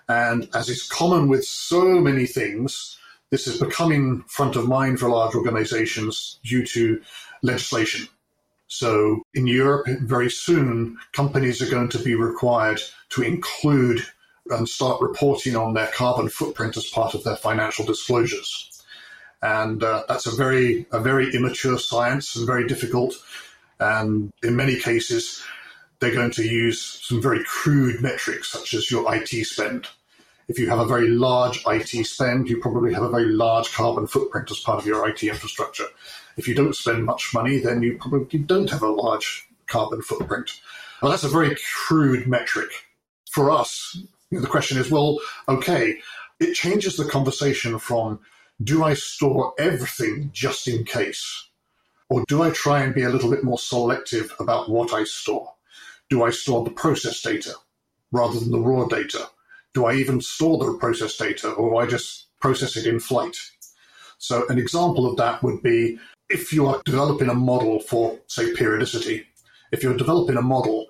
And 0.09 0.49
as 0.53 0.67
is 0.67 0.83
common 0.83 1.29
with 1.29 1.45
so 1.45 2.01
many 2.01 2.25
things, 2.25 2.97
this 3.29 3.47
is 3.47 3.59
becoming 3.59 4.23
front 4.27 4.55
of 4.55 4.67
mind 4.67 4.99
for 4.99 5.07
large 5.07 5.35
organizations 5.35 6.39
due 6.43 6.65
to 6.65 7.01
legislation. 7.41 8.09
So 8.69 9.23
in 9.33 9.47
Europe, 9.47 9.87
very 10.01 10.29
soon, 10.29 10.97
companies 11.11 11.61
are 11.61 11.69
going 11.69 11.89
to 11.89 11.99
be 11.99 12.15
required 12.15 12.79
to 13.09 13.23
include 13.23 14.05
and 14.51 14.69
start 14.69 15.01
reporting 15.01 15.55
on 15.55 15.73
their 15.73 15.87
carbon 15.87 16.29
footprint 16.29 16.77
as 16.77 16.87
part 16.87 17.13
of 17.13 17.23
their 17.23 17.35
financial 17.35 17.85
disclosures. 17.85 18.83
And 19.41 19.83
uh, 19.83 20.03
that's 20.07 20.27
a 20.27 20.35
very, 20.35 20.85
a 20.91 20.99
very 20.99 21.33
immature 21.33 21.79
science 21.79 22.35
and 22.35 22.45
very 22.45 22.67
difficult. 22.67 23.15
And 23.79 24.31
in 24.43 24.55
many 24.55 24.79
cases, 24.79 25.43
they're 25.99 26.13
going 26.13 26.31
to 26.31 26.47
use 26.47 26.81
some 27.03 27.21
very 27.21 27.43
crude 27.45 28.01
metrics, 28.01 28.51
such 28.51 28.73
as 28.75 28.91
your 28.91 29.13
IT 29.13 29.29
spend. 29.45 29.87
If 30.49 30.57
you 30.57 30.67
have 30.67 30.79
a 30.79 30.85
very 30.85 31.07
large 31.09 31.63
IT 31.67 32.05
spend, 32.07 32.49
you 32.49 32.59
probably 32.59 32.91
have 32.95 33.03
a 33.03 33.09
very 33.09 33.27
large 33.27 33.71
carbon 33.71 34.07
footprint 34.07 34.49
as 34.49 34.59
part 34.59 34.79
of 34.79 34.85
your 34.87 35.07
IT 35.07 35.21
infrastructure. 35.21 35.85
If 36.37 36.47
you 36.47 36.55
don't 36.55 36.75
spend 36.75 37.05
much 37.05 37.35
money, 37.35 37.59
then 37.59 37.83
you 37.83 37.99
probably 37.99 38.39
don't 38.39 38.71
have 38.71 38.81
a 38.81 38.89
large 38.89 39.47
carbon 39.67 40.01
footprint. 40.01 40.59
Well, 41.03 41.11
that's 41.11 41.23
a 41.23 41.29
very 41.29 41.55
crude 41.85 42.27
metric. 42.27 42.71
For 43.29 43.51
us, 43.51 43.95
you 44.31 44.37
know, 44.37 44.41
the 44.41 44.47
question 44.47 44.79
is, 44.79 44.89
well, 44.89 45.19
okay, 45.47 45.99
it 46.39 46.55
changes 46.55 46.97
the 46.97 47.05
conversation 47.05 47.77
from 47.77 48.19
do 48.63 48.83
I 48.83 48.95
store 48.95 49.53
everything 49.59 50.31
just 50.33 50.67
in 50.67 50.83
case? 50.83 51.47
Or 52.09 52.25
do 52.27 52.41
I 52.41 52.49
try 52.49 52.81
and 52.81 52.95
be 52.95 53.03
a 53.03 53.09
little 53.09 53.29
bit 53.29 53.43
more 53.43 53.59
selective 53.59 54.33
about 54.39 54.67
what 54.67 54.93
I 54.93 55.03
store? 55.03 55.53
Do 56.09 56.23
I 56.23 56.31
store 56.31 56.63
the 56.63 56.71
process 56.71 57.21
data 57.21 57.53
rather 58.11 58.39
than 58.39 58.49
the 58.49 58.59
raw 58.59 58.87
data? 58.87 59.29
Do 59.73 59.85
I 59.85 59.95
even 59.95 60.21
store 60.21 60.57
the 60.57 60.77
process 60.77 61.17
data 61.17 61.51
or 61.51 61.69
do 61.69 61.77
I 61.77 61.85
just 61.85 62.27
process 62.39 62.75
it 62.75 62.87
in 62.87 62.99
flight? 62.99 63.35
So, 64.17 64.45
an 64.49 64.57
example 64.57 65.09
of 65.09 65.17
that 65.17 65.41
would 65.43 65.61
be 65.63 65.97
if 66.29 66.53
you 66.53 66.67
are 66.67 66.81
developing 66.85 67.29
a 67.29 67.33
model 67.33 67.79
for, 67.79 68.19
say, 68.27 68.53
periodicity, 68.53 69.25
if 69.71 69.83
you're 69.83 69.97
developing 69.97 70.37
a 70.37 70.41
model, 70.41 70.87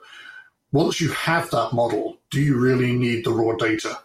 once 0.71 0.99
you 0.99 1.09
have 1.11 1.49
that 1.51 1.73
model, 1.73 2.17
do 2.29 2.41
you 2.41 2.57
really 2.57 2.93
need 2.93 3.25
the 3.25 3.31
raw 3.31 3.55
data? 3.55 3.99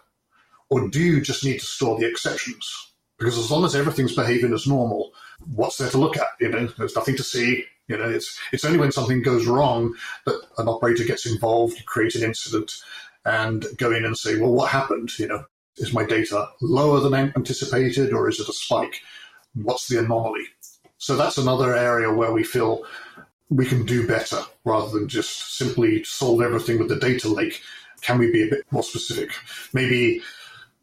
Or 0.69 0.87
do 0.89 0.99
you 0.99 1.21
just 1.21 1.43
need 1.43 1.59
to 1.59 1.65
store 1.65 1.99
the 1.99 2.07
exceptions? 2.07 2.93
Because 3.17 3.37
as 3.37 3.51
long 3.51 3.63
as 3.65 3.75
everything's 3.75 4.15
behaving 4.15 4.53
as 4.53 4.67
normal, 4.67 5.11
what's 5.53 5.77
there 5.77 5.89
to 5.89 5.97
look 5.97 6.17
at? 6.17 6.27
You 6.39 6.49
know, 6.49 6.67
there's 6.77 6.95
nothing 6.95 7.15
to 7.17 7.23
see. 7.23 7.65
You 7.87 7.97
know, 7.97 8.09
it's 8.09 8.37
it's 8.51 8.65
only 8.65 8.79
when 8.79 8.91
something 8.91 9.21
goes 9.21 9.45
wrong 9.45 9.93
that 10.25 10.41
an 10.57 10.67
operator 10.67 11.03
gets 11.03 11.25
involved, 11.25 11.85
create 11.85 12.15
an 12.15 12.23
incident, 12.23 12.73
and 13.25 13.65
go 13.77 13.91
in 13.91 14.05
and 14.05 14.17
say, 14.17 14.39
well, 14.39 14.53
what 14.53 14.69
happened? 14.69 15.17
You 15.17 15.27
know, 15.27 15.45
is 15.77 15.93
my 15.93 16.05
data 16.05 16.49
lower 16.61 16.99
than 16.99 17.13
anticipated, 17.13 18.13
or 18.13 18.29
is 18.29 18.39
it 18.39 18.49
a 18.49 18.53
spike? 18.53 19.01
What's 19.55 19.87
the 19.87 19.99
anomaly? 19.99 20.45
So 20.97 21.15
that's 21.15 21.37
another 21.37 21.75
area 21.75 22.13
where 22.13 22.31
we 22.31 22.43
feel 22.43 22.83
we 23.49 23.65
can 23.65 23.85
do 23.85 24.07
better 24.07 24.41
rather 24.63 24.89
than 24.91 25.07
just 25.07 25.57
simply 25.57 26.03
solve 26.03 26.41
everything 26.41 26.79
with 26.79 26.89
the 26.89 26.95
data 26.95 27.29
lake. 27.29 27.61
Can 28.01 28.17
we 28.17 28.31
be 28.31 28.43
a 28.43 28.49
bit 28.49 28.65
more 28.71 28.83
specific? 28.83 29.31
Maybe 29.73 30.21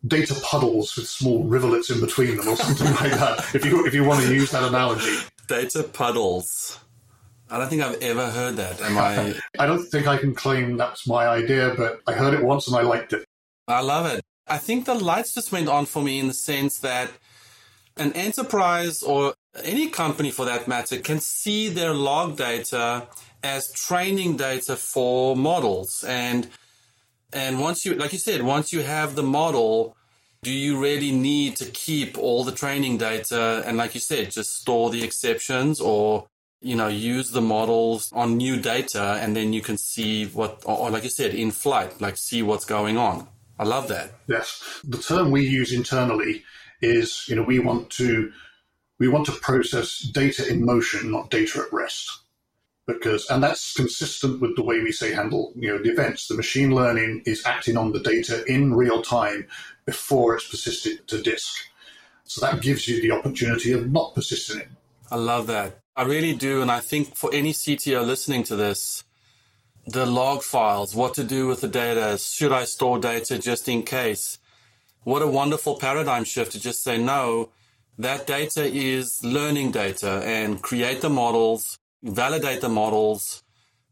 data 0.07 0.35
puddles 0.43 0.97
with 0.97 1.09
small 1.09 1.45
rivulets 1.45 1.91
in 1.91 2.01
between 2.01 2.37
them 2.37 2.49
or 2.49 2.57
something 2.57 2.93
like 2.95 3.13
that. 3.13 3.55
If 3.55 3.65
you 3.65 3.87
if 3.87 3.95
you 3.95 4.05
want 4.05 4.25
to 4.25 4.35
use 4.35 4.51
that 4.51 4.65
analogy. 4.65 5.17
Data 5.47 5.83
puddles. 5.83 6.79
I 7.53 7.59
don't 7.59 7.69
think 7.69 7.83
I've 7.83 8.01
ever 8.01 8.31
heard 8.31 8.57
that. 8.57 8.81
Am 8.81 8.97
I? 8.97 9.35
I 9.59 9.67
don't 9.67 9.85
think 9.85 10.07
I 10.07 10.17
can 10.17 10.35
claim 10.35 10.79
that's 10.79 11.07
my 11.07 11.27
idea, 11.27 11.75
but 11.77 12.01
I 12.07 12.15
heard 12.15 12.33
it 12.33 12.43
once 12.43 12.67
and 12.67 12.75
I 12.75 12.81
liked 12.81 13.13
it. 13.13 13.27
I 13.69 13.83
love 13.83 14.07
it. 14.07 14.23
I 14.47 14.57
think 14.57 14.87
the 14.87 14.95
lights 14.95 15.35
just 15.35 15.53
went 15.53 15.69
on 15.69 15.85
for 15.85 16.03
me 16.03 16.19
in 16.19 16.29
the 16.29 16.35
sense 16.35 16.79
that 16.79 17.11
an 17.99 18.15
enterprise 18.15 19.03
or 19.03 19.35
any 19.63 19.91
company 19.91 20.31
for 20.31 20.47
that 20.47 20.67
matter 20.67 20.99
can 20.99 21.21
see 21.21 21.69
their 21.69 21.93
log 21.93 22.39
data 22.39 23.07
as 23.43 23.71
training 23.71 24.39
data 24.39 24.75
for 24.75 25.37
models 25.37 26.03
and 26.05 26.49
and 27.35 27.61
once 27.61 27.85
you 27.85 27.95
like 27.95 28.15
you 28.15 28.19
said 28.19 28.43
once 28.43 28.73
you 28.73 28.83
have 28.83 29.15
the 29.15 29.23
model 29.23 29.95
do 30.43 30.51
you 30.51 30.81
really 30.81 31.13
need 31.13 31.55
to 31.57 31.67
keep 31.67 32.17
all 32.17 32.45
the 32.45 32.53
training 32.53 32.97
data 32.97 33.63
and 33.67 33.77
like 33.77 33.95
you 33.95 34.01
said 34.01 34.31
just 34.31 34.57
store 34.61 34.89
the 34.89 35.05
exceptions 35.05 35.81
or 35.81 36.27
you 36.63 36.77
know 36.77 36.89
use 36.89 37.31
the 37.31 37.41
models 37.41 38.11
on 38.13 38.37
new 38.37 38.57
data 38.57 39.19
and 39.21 39.35
then 39.37 39.53
you 39.53 39.61
can 39.61 39.77
see 39.77 40.27
what 40.27 40.63
or 40.65 40.91
like 40.91 41.05
you 41.05 41.11
said 41.11 41.35
in 41.35 41.51
flight 41.51 42.01
like 42.01 42.17
see 42.17 42.43
what's 42.43 42.65
going 42.65 42.97
on 42.97 43.27
i 43.59 43.65
love 43.65 43.89
that 43.89 44.13
Yes. 44.33 44.81
The 44.85 44.99
term 44.99 45.31
we 45.31 45.47
use 45.47 45.73
internally 45.73 46.43
is, 46.81 47.27
you 47.29 47.37
know, 47.37 47.43
we 47.43 47.59
want 47.59 47.91
to 47.91 48.33
we 48.99 49.09
want 49.09 49.27
to 49.27 49.33
process 49.33 49.99
data 49.99 50.49
in 50.49 50.65
motion, 50.65 51.11
not 51.11 51.31
data 51.31 51.61
at 51.61 51.73
rest. 51.73 52.21
Because 52.87 53.29
and 53.31 53.43
that's 53.43 53.75
consistent 53.75 54.41
with 54.41 54.57
the 54.57 54.65
way 54.65 54.81
we 54.81 54.91
say 54.91 55.13
handle, 55.13 55.53
you 55.55 55.69
know, 55.69 55.83
the 55.83 55.91
events. 55.91 56.27
The 56.27 56.35
machine 56.35 56.75
learning 56.75 57.23
is 57.27 57.45
acting 57.45 57.77
on 57.77 57.93
the 57.93 58.01
data 58.01 58.45
in 58.47 58.75
real 58.75 59.03
time 59.03 59.47
before 59.85 60.35
it's 60.35 60.49
persisted 60.49 61.07
to 61.09 61.23
disk. 61.23 61.53
So 62.25 62.41
that 62.41 62.63
gives 62.63 62.89
you 62.89 63.03
the 63.03 63.13
opportunity 63.13 63.73
of 63.73 63.93
not 63.93 64.15
persisting 64.15 64.61
it. 64.61 64.69
I 65.11 65.17
love 65.17 65.47
that. 65.49 65.82
I 65.95 66.05
really 66.05 66.35
do. 66.35 66.63
And 66.63 66.71
I 66.71 66.81
think 66.81 67.15
for 67.17 67.33
any 67.33 67.53
CTO 67.53 68.07
listening 68.07 68.45
to 68.45 68.57
this, 68.57 69.05
the 69.87 70.07
log 70.07 70.43
files, 70.43 70.95
what 70.95 71.15
to 71.15 71.25
do 71.25 71.47
with 71.47 71.61
the 71.61 71.69
data, 71.69 72.19
should 72.19 72.53
I 72.53 72.65
store 72.65 72.99
data 72.99 73.39
just 73.39 73.69
in 73.69 73.83
case? 73.83 74.39
What 75.05 75.23
a 75.23 75.27
wonderful 75.27 75.77
paradigm 75.77 76.25
shift 76.25 76.53
to 76.53 76.61
just 76.61 76.83
say, 76.83 76.97
no, 76.97 77.51
that 77.99 78.27
data 78.27 78.65
is 78.65 79.23
learning 79.25 79.73
data 79.73 80.23
and 80.25 80.63
create 80.63 81.01
the 81.01 81.11
models, 81.11 81.79
validate 82.03 82.61
the 82.61 82.69
models, 82.69 83.43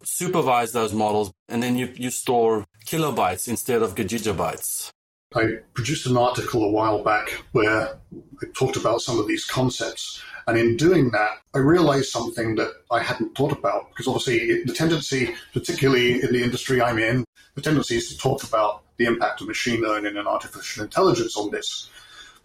supervise 0.03 0.73
those 0.73 0.95
models, 0.95 1.33
and 1.49 1.63
then 1.63 1.77
you, 1.77 1.93
you 1.97 2.11
store 2.11 2.65
kilobytes 2.87 3.49
instead 3.49 3.83
of 3.83 3.95
gigabytes. 3.95 4.93
I 5.33 5.59
produced 5.75 6.07
an 6.07 6.17
article 6.17 6.65
a 6.65 6.71
while 6.71 7.05
back 7.05 7.31
where 7.53 7.97
I 8.43 8.47
talked 8.53 8.75
about 8.75 9.01
some 9.01 9.21
of 9.21 9.29
these 9.29 9.45
concepts. 9.45 10.21
And 10.49 10.59
in 10.59 10.77
doing 10.77 11.11
that, 11.13 11.31
I 11.55 11.59
realized 11.59 12.11
something 12.11 12.57
that 12.57 12.73
I 12.91 13.01
hadn't 13.01 13.37
thought 13.37 13.53
about 13.53 13.91
because 13.91 14.09
obviously 14.09 14.65
the 14.65 14.73
tendency, 14.73 15.33
particularly 15.53 16.21
in 16.21 16.33
the 16.33 16.43
industry 16.43 16.83
I'm 16.83 16.99
in, 16.99 17.25
the 17.55 17.63
tendency 17.63 17.97
is 17.97 18.09
to 18.09 18.19
talk 18.19 18.43
about 18.43 18.83
the 18.97 19.05
impact 19.05 19.41
of 19.41 19.47
machine 19.47 19.81
learning 19.81 20.17
and 20.17 20.27
artificial 20.27 20.83
intelligence 20.83 21.37
on 21.37 21.53
this. 21.53 21.89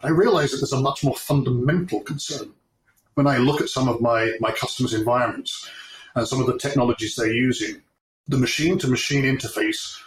I 0.04 0.10
realized 0.10 0.54
that 0.54 0.58
there's 0.58 0.72
a 0.72 0.80
much 0.80 1.04
more 1.04 1.16
fundamental 1.16 2.02
concern. 2.02 2.54
When 3.16 3.26
I 3.26 3.38
look 3.38 3.62
at 3.62 3.70
some 3.70 3.90
of 3.90 4.00
my, 4.00 4.34
my 4.40 4.52
customers' 4.52 4.94
environments 4.94 5.68
and 6.14 6.28
some 6.28 6.40
of 6.40 6.46
the 6.46 6.60
technologies 6.60 7.16
they're 7.16 7.34
using, 7.34 7.82
the 8.28 8.38
machine 8.38 8.78
to 8.78 8.88
machine 8.88 9.24
interface 9.24 10.00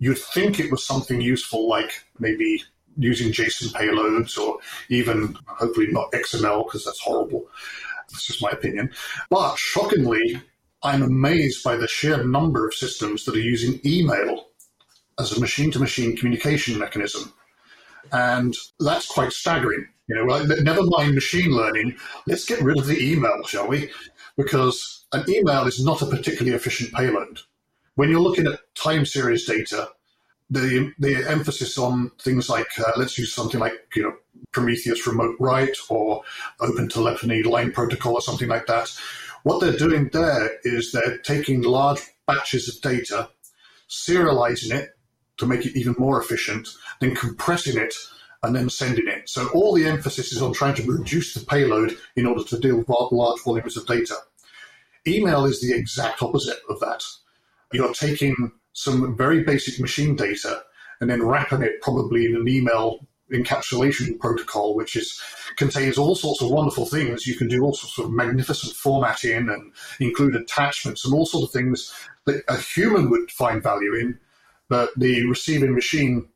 you'd 0.00 0.18
think 0.18 0.58
it 0.58 0.70
was 0.70 0.84
something 0.84 1.20
useful 1.20 1.68
like 1.68 2.04
maybe 2.18 2.64
using 2.96 3.32
JSON 3.32 3.72
payloads 3.72 4.36
or 4.36 4.58
even 4.88 5.36
hopefully 5.46 5.86
not 5.88 6.10
XML 6.12 6.66
because 6.66 6.84
that's 6.84 7.00
horrible. 7.00 7.46
That's 8.10 8.26
just 8.26 8.42
my 8.42 8.50
opinion. 8.50 8.90
But 9.28 9.56
shockingly, 9.56 10.42
I'm 10.82 11.02
amazed 11.02 11.62
by 11.62 11.76
the 11.76 11.86
sheer 11.86 12.24
number 12.24 12.66
of 12.66 12.74
systems 12.74 13.24
that 13.24 13.36
are 13.36 13.40
using 13.40 13.80
email 13.84 14.48
as 15.20 15.36
a 15.36 15.40
machine 15.40 15.70
to 15.72 15.78
machine 15.78 16.16
communication 16.16 16.78
mechanism. 16.78 17.32
And 18.10 18.56
that's 18.80 19.06
quite 19.06 19.32
staggering. 19.32 19.86
You 20.08 20.16
know, 20.16 20.42
never 20.62 20.82
mind 20.82 21.14
machine 21.14 21.52
learning, 21.52 21.96
let's 22.26 22.44
get 22.44 22.62
rid 22.62 22.78
of 22.78 22.86
the 22.86 23.00
email, 23.00 23.44
shall 23.46 23.68
we? 23.68 23.90
Because 24.36 25.06
an 25.12 25.24
email 25.28 25.66
is 25.66 25.84
not 25.84 26.02
a 26.02 26.06
particularly 26.06 26.56
efficient 26.56 26.92
payload. 26.92 27.40
When 28.00 28.08
you're 28.08 28.20
looking 28.20 28.46
at 28.46 28.74
time 28.74 29.04
series 29.04 29.44
data, 29.44 29.90
the 30.48 30.90
the 30.98 31.16
emphasis 31.28 31.76
on 31.76 32.12
things 32.18 32.48
like 32.48 32.70
uh, 32.78 32.92
let's 32.96 33.18
use 33.18 33.34
something 33.34 33.60
like 33.60 33.74
you 33.94 34.04
know 34.04 34.14
Prometheus 34.52 35.06
remote 35.06 35.36
write 35.38 35.76
or 35.90 36.22
OpenTelemetry 36.60 37.44
line 37.44 37.72
protocol 37.72 38.14
or 38.14 38.22
something 38.22 38.48
like 38.48 38.64
that. 38.68 38.90
What 39.42 39.60
they're 39.60 39.76
doing 39.76 40.08
there 40.14 40.50
is 40.64 40.92
they're 40.92 41.18
taking 41.18 41.60
large 41.60 42.00
batches 42.26 42.74
of 42.74 42.80
data, 42.80 43.28
serializing 43.90 44.72
it 44.72 44.96
to 45.36 45.44
make 45.44 45.66
it 45.66 45.76
even 45.78 45.94
more 45.98 46.18
efficient, 46.22 46.68
then 47.02 47.14
compressing 47.14 47.76
it 47.76 47.92
and 48.42 48.56
then 48.56 48.70
sending 48.70 49.08
it. 49.08 49.28
So 49.28 49.48
all 49.48 49.74
the 49.74 49.84
emphasis 49.84 50.32
is 50.32 50.40
on 50.40 50.54
trying 50.54 50.76
to 50.76 50.90
reduce 50.90 51.34
the 51.34 51.44
payload 51.44 51.98
in 52.16 52.24
order 52.24 52.44
to 52.44 52.58
deal 52.58 52.78
with 52.78 52.88
large 52.88 53.42
volumes 53.42 53.76
of 53.76 53.86
data. 53.86 54.16
Email 55.06 55.44
is 55.44 55.60
the 55.60 55.74
exact 55.74 56.22
opposite 56.22 56.60
of 56.70 56.80
that 56.80 57.02
you're 57.72 57.94
taking 57.94 58.52
some 58.72 59.16
very 59.16 59.42
basic 59.42 59.80
machine 59.80 60.16
data 60.16 60.62
and 61.00 61.10
then 61.10 61.22
wrapping 61.22 61.62
it 61.62 61.80
probably 61.82 62.26
in 62.26 62.36
an 62.36 62.48
email 62.48 63.06
encapsulation 63.32 64.18
protocol, 64.18 64.74
which 64.74 64.96
is 64.96 65.20
contains 65.56 65.96
all 65.96 66.14
sorts 66.14 66.42
of 66.42 66.50
wonderful 66.50 66.84
things. 66.84 67.26
You 67.26 67.36
can 67.36 67.48
do 67.48 67.62
all 67.62 67.74
sorts 67.74 67.98
of 67.98 68.12
magnificent 68.12 68.74
formatting 68.74 69.48
and 69.48 69.72
include 70.00 70.36
attachments 70.36 71.04
and 71.04 71.14
all 71.14 71.26
sorts 71.26 71.46
of 71.46 71.52
things 71.52 71.92
that 72.26 72.42
a 72.48 72.56
human 72.56 73.08
would 73.10 73.30
find 73.30 73.62
value 73.62 73.94
in, 73.94 74.18
but 74.68 74.90
the 74.96 75.26
receiving 75.26 75.74
machine 75.74 76.28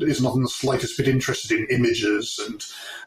is 0.00 0.20
not 0.22 0.34
in 0.34 0.42
the 0.42 0.48
slightest 0.48 0.98
bit 0.98 1.08
interested 1.08 1.58
in 1.58 1.66
images 1.70 2.38
and 2.46 2.62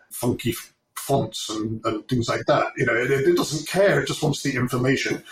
funky 0.09 0.55
fonts 0.97 1.49
and, 1.49 1.85
and 1.85 2.07
things 2.07 2.27
like 2.27 2.45
that. 2.47 2.67
You 2.77 2.85
know, 2.85 2.95
it, 2.95 3.11
it 3.11 3.37
doesn't 3.37 3.67
care. 3.67 4.01
It 4.01 4.07
just 4.07 4.23
wants 4.23 4.41
the 4.41 4.55
information. 4.55 5.23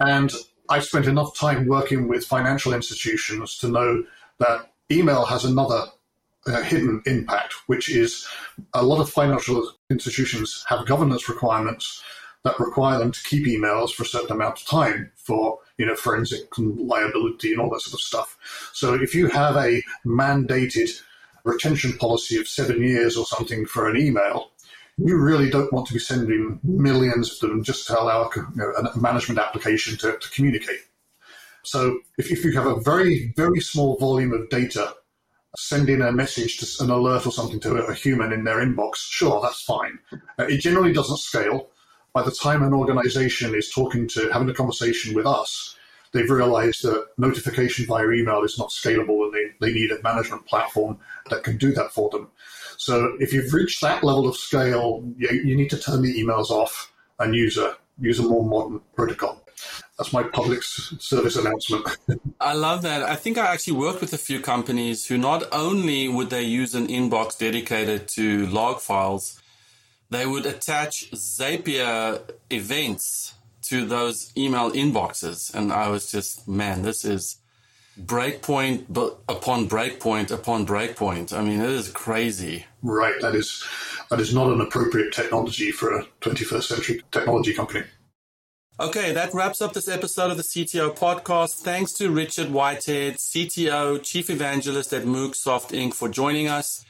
And 0.00 0.32
I've 0.68 0.84
spent 0.84 1.06
enough 1.06 1.36
time 1.36 1.66
working 1.66 2.08
with 2.08 2.24
financial 2.24 2.72
institutions 2.72 3.58
to 3.58 3.68
know 3.68 4.04
that 4.38 4.70
email 4.90 5.24
has 5.24 5.44
another 5.44 5.84
uh, 6.46 6.62
hidden 6.62 7.02
impact, 7.06 7.54
which 7.66 7.88
is 7.88 8.26
a 8.74 8.82
lot 8.82 9.00
of 9.00 9.10
financial 9.10 9.72
institutions 9.90 10.64
have 10.68 10.86
governance 10.86 11.28
requirements 11.28 12.02
that 12.44 12.60
require 12.60 12.98
them 12.98 13.10
to 13.10 13.22
keep 13.24 13.46
emails 13.46 13.90
for 13.90 14.04
a 14.04 14.06
certain 14.06 14.36
amount 14.36 14.60
of 14.60 14.66
time 14.66 15.10
for 15.16 15.58
you 15.78 15.86
know 15.86 15.96
forensic 15.96 16.56
and 16.56 16.78
liability 16.78 17.52
and 17.52 17.60
all 17.60 17.70
that 17.70 17.80
sort 17.80 17.94
of 17.94 18.00
stuff. 18.00 18.36
So 18.72 18.94
if 18.94 19.14
you 19.14 19.26
have 19.28 19.56
a 19.56 19.82
mandated 20.04 20.90
retention 21.44 21.92
policy 21.94 22.38
of 22.38 22.48
seven 22.48 22.82
years 22.82 23.16
or 23.16 23.26
something 23.26 23.66
for 23.66 23.88
an 23.88 23.96
email, 23.96 24.50
you 24.98 25.16
really 25.16 25.50
don't 25.50 25.72
want 25.72 25.86
to 25.86 25.92
be 25.92 25.98
sending 25.98 26.58
millions 26.62 27.32
of 27.32 27.50
them 27.50 27.62
just 27.62 27.86
to 27.86 28.00
allow 28.00 28.30
you 28.34 28.46
know, 28.54 28.70
a 28.70 28.98
management 28.98 29.38
application 29.38 29.96
to, 29.98 30.16
to 30.16 30.30
communicate. 30.30 30.80
So 31.62 31.98
if, 32.16 32.30
if 32.30 32.44
you 32.44 32.52
have 32.52 32.66
a 32.66 32.80
very, 32.80 33.32
very 33.36 33.60
small 33.60 33.96
volume 33.98 34.32
of 34.32 34.48
data, 34.48 34.94
sending 35.56 36.00
a 36.00 36.12
message 36.12 36.58
to 36.58 36.84
an 36.84 36.90
alert 36.90 37.26
or 37.26 37.32
something 37.32 37.60
to 37.60 37.74
a 37.76 37.94
human 37.94 38.32
in 38.32 38.44
their 38.44 38.58
inbox, 38.58 38.96
sure, 38.96 39.40
that's 39.42 39.62
fine. 39.62 39.98
Uh, 40.38 40.44
it 40.44 40.58
generally 40.58 40.92
doesn't 40.92 41.18
scale. 41.18 41.68
By 42.12 42.22
the 42.22 42.30
time 42.30 42.62
an 42.62 42.72
organization 42.72 43.54
is 43.54 43.70
talking 43.70 44.08
to, 44.08 44.30
having 44.32 44.48
a 44.48 44.54
conversation 44.54 45.14
with 45.14 45.26
us, 45.26 45.76
they've 46.12 46.30
realized 46.30 46.82
that 46.84 47.08
notification 47.18 47.84
via 47.86 48.08
email 48.10 48.42
is 48.42 48.58
not 48.58 48.70
scalable 48.70 49.24
and 49.24 49.34
they, 49.34 49.66
they 49.66 49.72
need 49.72 49.90
a 49.90 50.02
management 50.02 50.46
platform 50.46 50.98
that 51.30 51.42
can 51.42 51.58
do 51.58 51.72
that 51.72 51.90
for 51.90 52.08
them. 52.10 52.28
So 52.78 53.16
if 53.20 53.32
you've 53.32 53.52
reached 53.52 53.80
that 53.82 54.04
level 54.04 54.28
of 54.28 54.36
scale, 54.36 55.02
you, 55.16 55.28
you 55.30 55.56
need 55.56 55.70
to 55.70 55.78
turn 55.78 56.02
the 56.02 56.22
emails 56.22 56.50
off 56.50 56.92
and 57.18 57.34
use 57.34 57.56
a 57.56 57.76
use 57.98 58.18
a 58.18 58.22
more 58.22 58.44
modern 58.44 58.80
protocol. 58.94 59.42
That's 59.96 60.12
my 60.12 60.22
public 60.22 60.62
service 60.62 61.36
announcement. 61.36 61.86
I 62.40 62.52
love 62.52 62.82
that. 62.82 63.02
I 63.02 63.16
think 63.16 63.38
I 63.38 63.46
actually 63.46 63.78
worked 63.78 64.02
with 64.02 64.12
a 64.12 64.18
few 64.18 64.40
companies 64.40 65.06
who 65.06 65.16
not 65.16 65.44
only 65.52 66.08
would 66.08 66.28
they 66.28 66.42
use 66.42 66.74
an 66.74 66.88
inbox 66.88 67.38
dedicated 67.38 68.06
to 68.08 68.46
log 68.46 68.80
files, 68.80 69.40
they 70.10 70.26
would 70.26 70.44
attach 70.44 71.10
Zapier 71.12 72.20
events 72.50 73.34
to 73.62 73.86
those 73.86 74.32
email 74.36 74.70
inboxes. 74.70 75.52
And 75.54 75.72
I 75.72 75.88
was 75.88 76.10
just, 76.10 76.46
man, 76.46 76.82
this 76.82 77.04
is 77.04 77.38
breakpoint 78.00 78.84
but 78.88 79.18
upon 79.28 79.68
breakpoint 79.68 80.30
upon 80.30 80.66
breakpoint. 80.66 81.32
I 81.32 81.42
mean, 81.42 81.60
it 81.60 81.70
is 81.70 81.88
crazy. 81.90 82.66
Right. 82.82 83.20
That 83.20 83.34
is 83.34 83.64
that 84.10 84.20
is 84.20 84.34
not 84.34 84.52
an 84.52 84.60
appropriate 84.60 85.12
technology 85.12 85.72
for 85.72 85.98
a 85.98 86.04
21st 86.20 86.62
century 86.62 87.02
technology 87.10 87.54
company. 87.54 87.84
Okay, 88.78 89.12
that 89.12 89.32
wraps 89.32 89.62
up 89.62 89.72
this 89.72 89.88
episode 89.88 90.30
of 90.30 90.36
the 90.36 90.42
CTO 90.42 90.94
podcast. 90.94 91.60
Thanks 91.60 91.92
to 91.94 92.10
Richard 92.10 92.50
Whitehead, 92.50 93.14
CTO, 93.16 94.02
Chief 94.02 94.28
Evangelist 94.28 94.92
at 94.92 95.04
Moogsoft 95.04 95.70
Inc. 95.70 95.94
for 95.94 96.10
joining 96.10 96.48
us. 96.48 96.84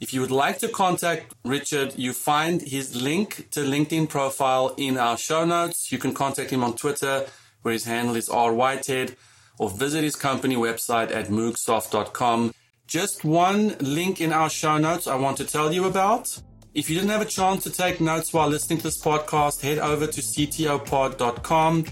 If 0.00 0.14
you 0.14 0.20
would 0.20 0.30
like 0.30 0.58
to 0.60 0.68
contact 0.68 1.34
Richard, 1.44 1.98
you 1.98 2.12
find 2.12 2.62
his 2.62 3.00
link 3.00 3.50
to 3.50 3.60
LinkedIn 3.60 4.08
profile 4.08 4.72
in 4.76 4.96
our 4.96 5.18
show 5.18 5.44
notes. 5.44 5.90
You 5.90 5.98
can 5.98 6.14
contact 6.14 6.50
him 6.50 6.62
on 6.62 6.76
Twitter, 6.76 7.26
where 7.62 7.72
his 7.72 7.86
handle 7.86 8.14
is 8.14 8.28
R 8.28 8.52
Whitehead 8.52 9.16
or 9.62 9.70
visit 9.70 10.02
his 10.02 10.16
company 10.16 10.56
website 10.56 11.12
at 11.12 11.28
moogsoft.com. 11.28 12.52
Just 12.88 13.24
one 13.24 13.76
link 13.78 14.20
in 14.20 14.32
our 14.32 14.50
show 14.50 14.76
notes 14.76 15.06
I 15.06 15.14
want 15.14 15.36
to 15.36 15.44
tell 15.44 15.72
you 15.72 15.84
about. 15.84 16.36
If 16.74 16.90
you 16.90 16.96
didn't 16.96 17.10
have 17.10 17.22
a 17.22 17.32
chance 17.38 17.62
to 17.62 17.70
take 17.70 18.00
notes 18.00 18.32
while 18.32 18.48
listening 18.48 18.78
to 18.78 18.84
this 18.84 19.00
podcast, 19.00 19.60
head 19.60 19.78
over 19.78 20.08
to 20.08 20.20
ctopod.com 20.20 21.84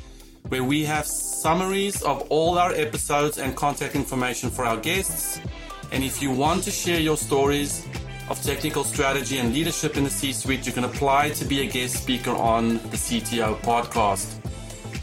where 0.49 0.65
we 0.65 0.85
have 0.85 1.07
summaries 1.07 2.03
of 2.03 2.27
all 2.29 2.59
our 2.59 2.73
episodes 2.73 3.39
and 3.39 3.55
contact 3.55 3.95
information 3.95 4.51
for 4.51 4.65
our 4.65 4.79
guests. 4.79 5.39
And 5.93 6.03
if 6.03 6.21
you 6.21 6.33
want 6.33 6.65
to 6.65 6.73
share 6.73 6.99
your 6.99 7.17
stories 7.17 7.87
of 8.29 8.43
technical 8.43 8.83
strategy 8.83 9.39
and 9.39 9.55
leadership 9.55 9.97
in 9.97 10.03
the 10.03 10.11
C 10.11 10.33
suite, 10.33 10.67
you 10.67 10.73
can 10.73 10.85
apply 10.85 11.31
to 11.31 11.45
be 11.45 11.61
a 11.61 11.67
guest 11.67 12.03
speaker 12.03 12.33
on 12.33 12.79
the 12.91 12.97
CTO 12.97 13.61
podcast. 13.61 14.40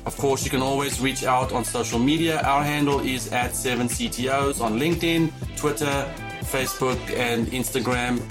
Of 0.08 0.16
course, 0.16 0.46
you 0.46 0.50
can 0.50 0.62
always 0.62 1.02
reach 1.02 1.26
out 1.26 1.52
on 1.52 1.66
social 1.66 2.00
media. 2.00 2.40
Our 2.44 2.64
handle 2.64 3.02
is 3.02 3.34
at 3.34 3.52
7CTOs 3.52 4.62
on 4.62 4.80
LinkedIn, 4.80 5.34
Twitter, 5.58 6.10
Facebook, 6.44 6.98
and 7.12 7.48
Instagram. 7.48 8.22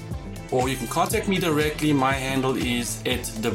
Or 0.51 0.71
you 0.71 0.77
can 0.77 0.87
contact 0.87 1.29
me 1.29 1.37
directly. 1.39 1.93
My 1.93 2.15
handle 2.15 2.57
is 2.57 3.03
at 3.05 3.31
De. 3.43 3.51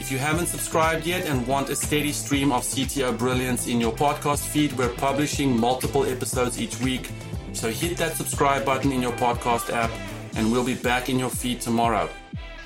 If 0.00 0.10
you 0.10 0.18
haven't 0.18 0.46
subscribed 0.46 1.06
yet 1.06 1.24
and 1.26 1.46
want 1.46 1.70
a 1.70 1.76
steady 1.76 2.10
stream 2.10 2.50
of 2.50 2.64
CTO 2.64 3.16
brilliance 3.16 3.68
in 3.68 3.80
your 3.80 3.92
podcast 3.92 4.44
feed, 4.44 4.72
we're 4.72 4.88
publishing 4.88 5.56
multiple 5.56 6.04
episodes 6.04 6.60
each 6.60 6.80
week. 6.80 7.12
So 7.52 7.70
hit 7.70 7.96
that 7.98 8.16
subscribe 8.16 8.64
button 8.64 8.90
in 8.90 9.02
your 9.02 9.12
podcast 9.12 9.72
app, 9.72 9.92
and 10.34 10.50
we'll 10.50 10.66
be 10.66 10.74
back 10.74 11.08
in 11.08 11.16
your 11.16 11.30
feed 11.30 11.60
tomorrow. 11.60 12.10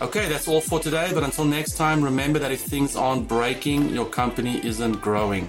Okay, 0.02 0.28
that's 0.28 0.48
all 0.48 0.60
for 0.60 0.80
today. 0.80 1.12
But 1.14 1.22
until 1.22 1.44
next 1.44 1.76
time, 1.76 2.02
remember 2.02 2.40
that 2.40 2.50
if 2.50 2.62
things 2.62 2.96
aren't 2.96 3.28
breaking, 3.28 3.90
your 3.90 4.04
company 4.04 4.60
isn't 4.66 5.00
growing. 5.00 5.48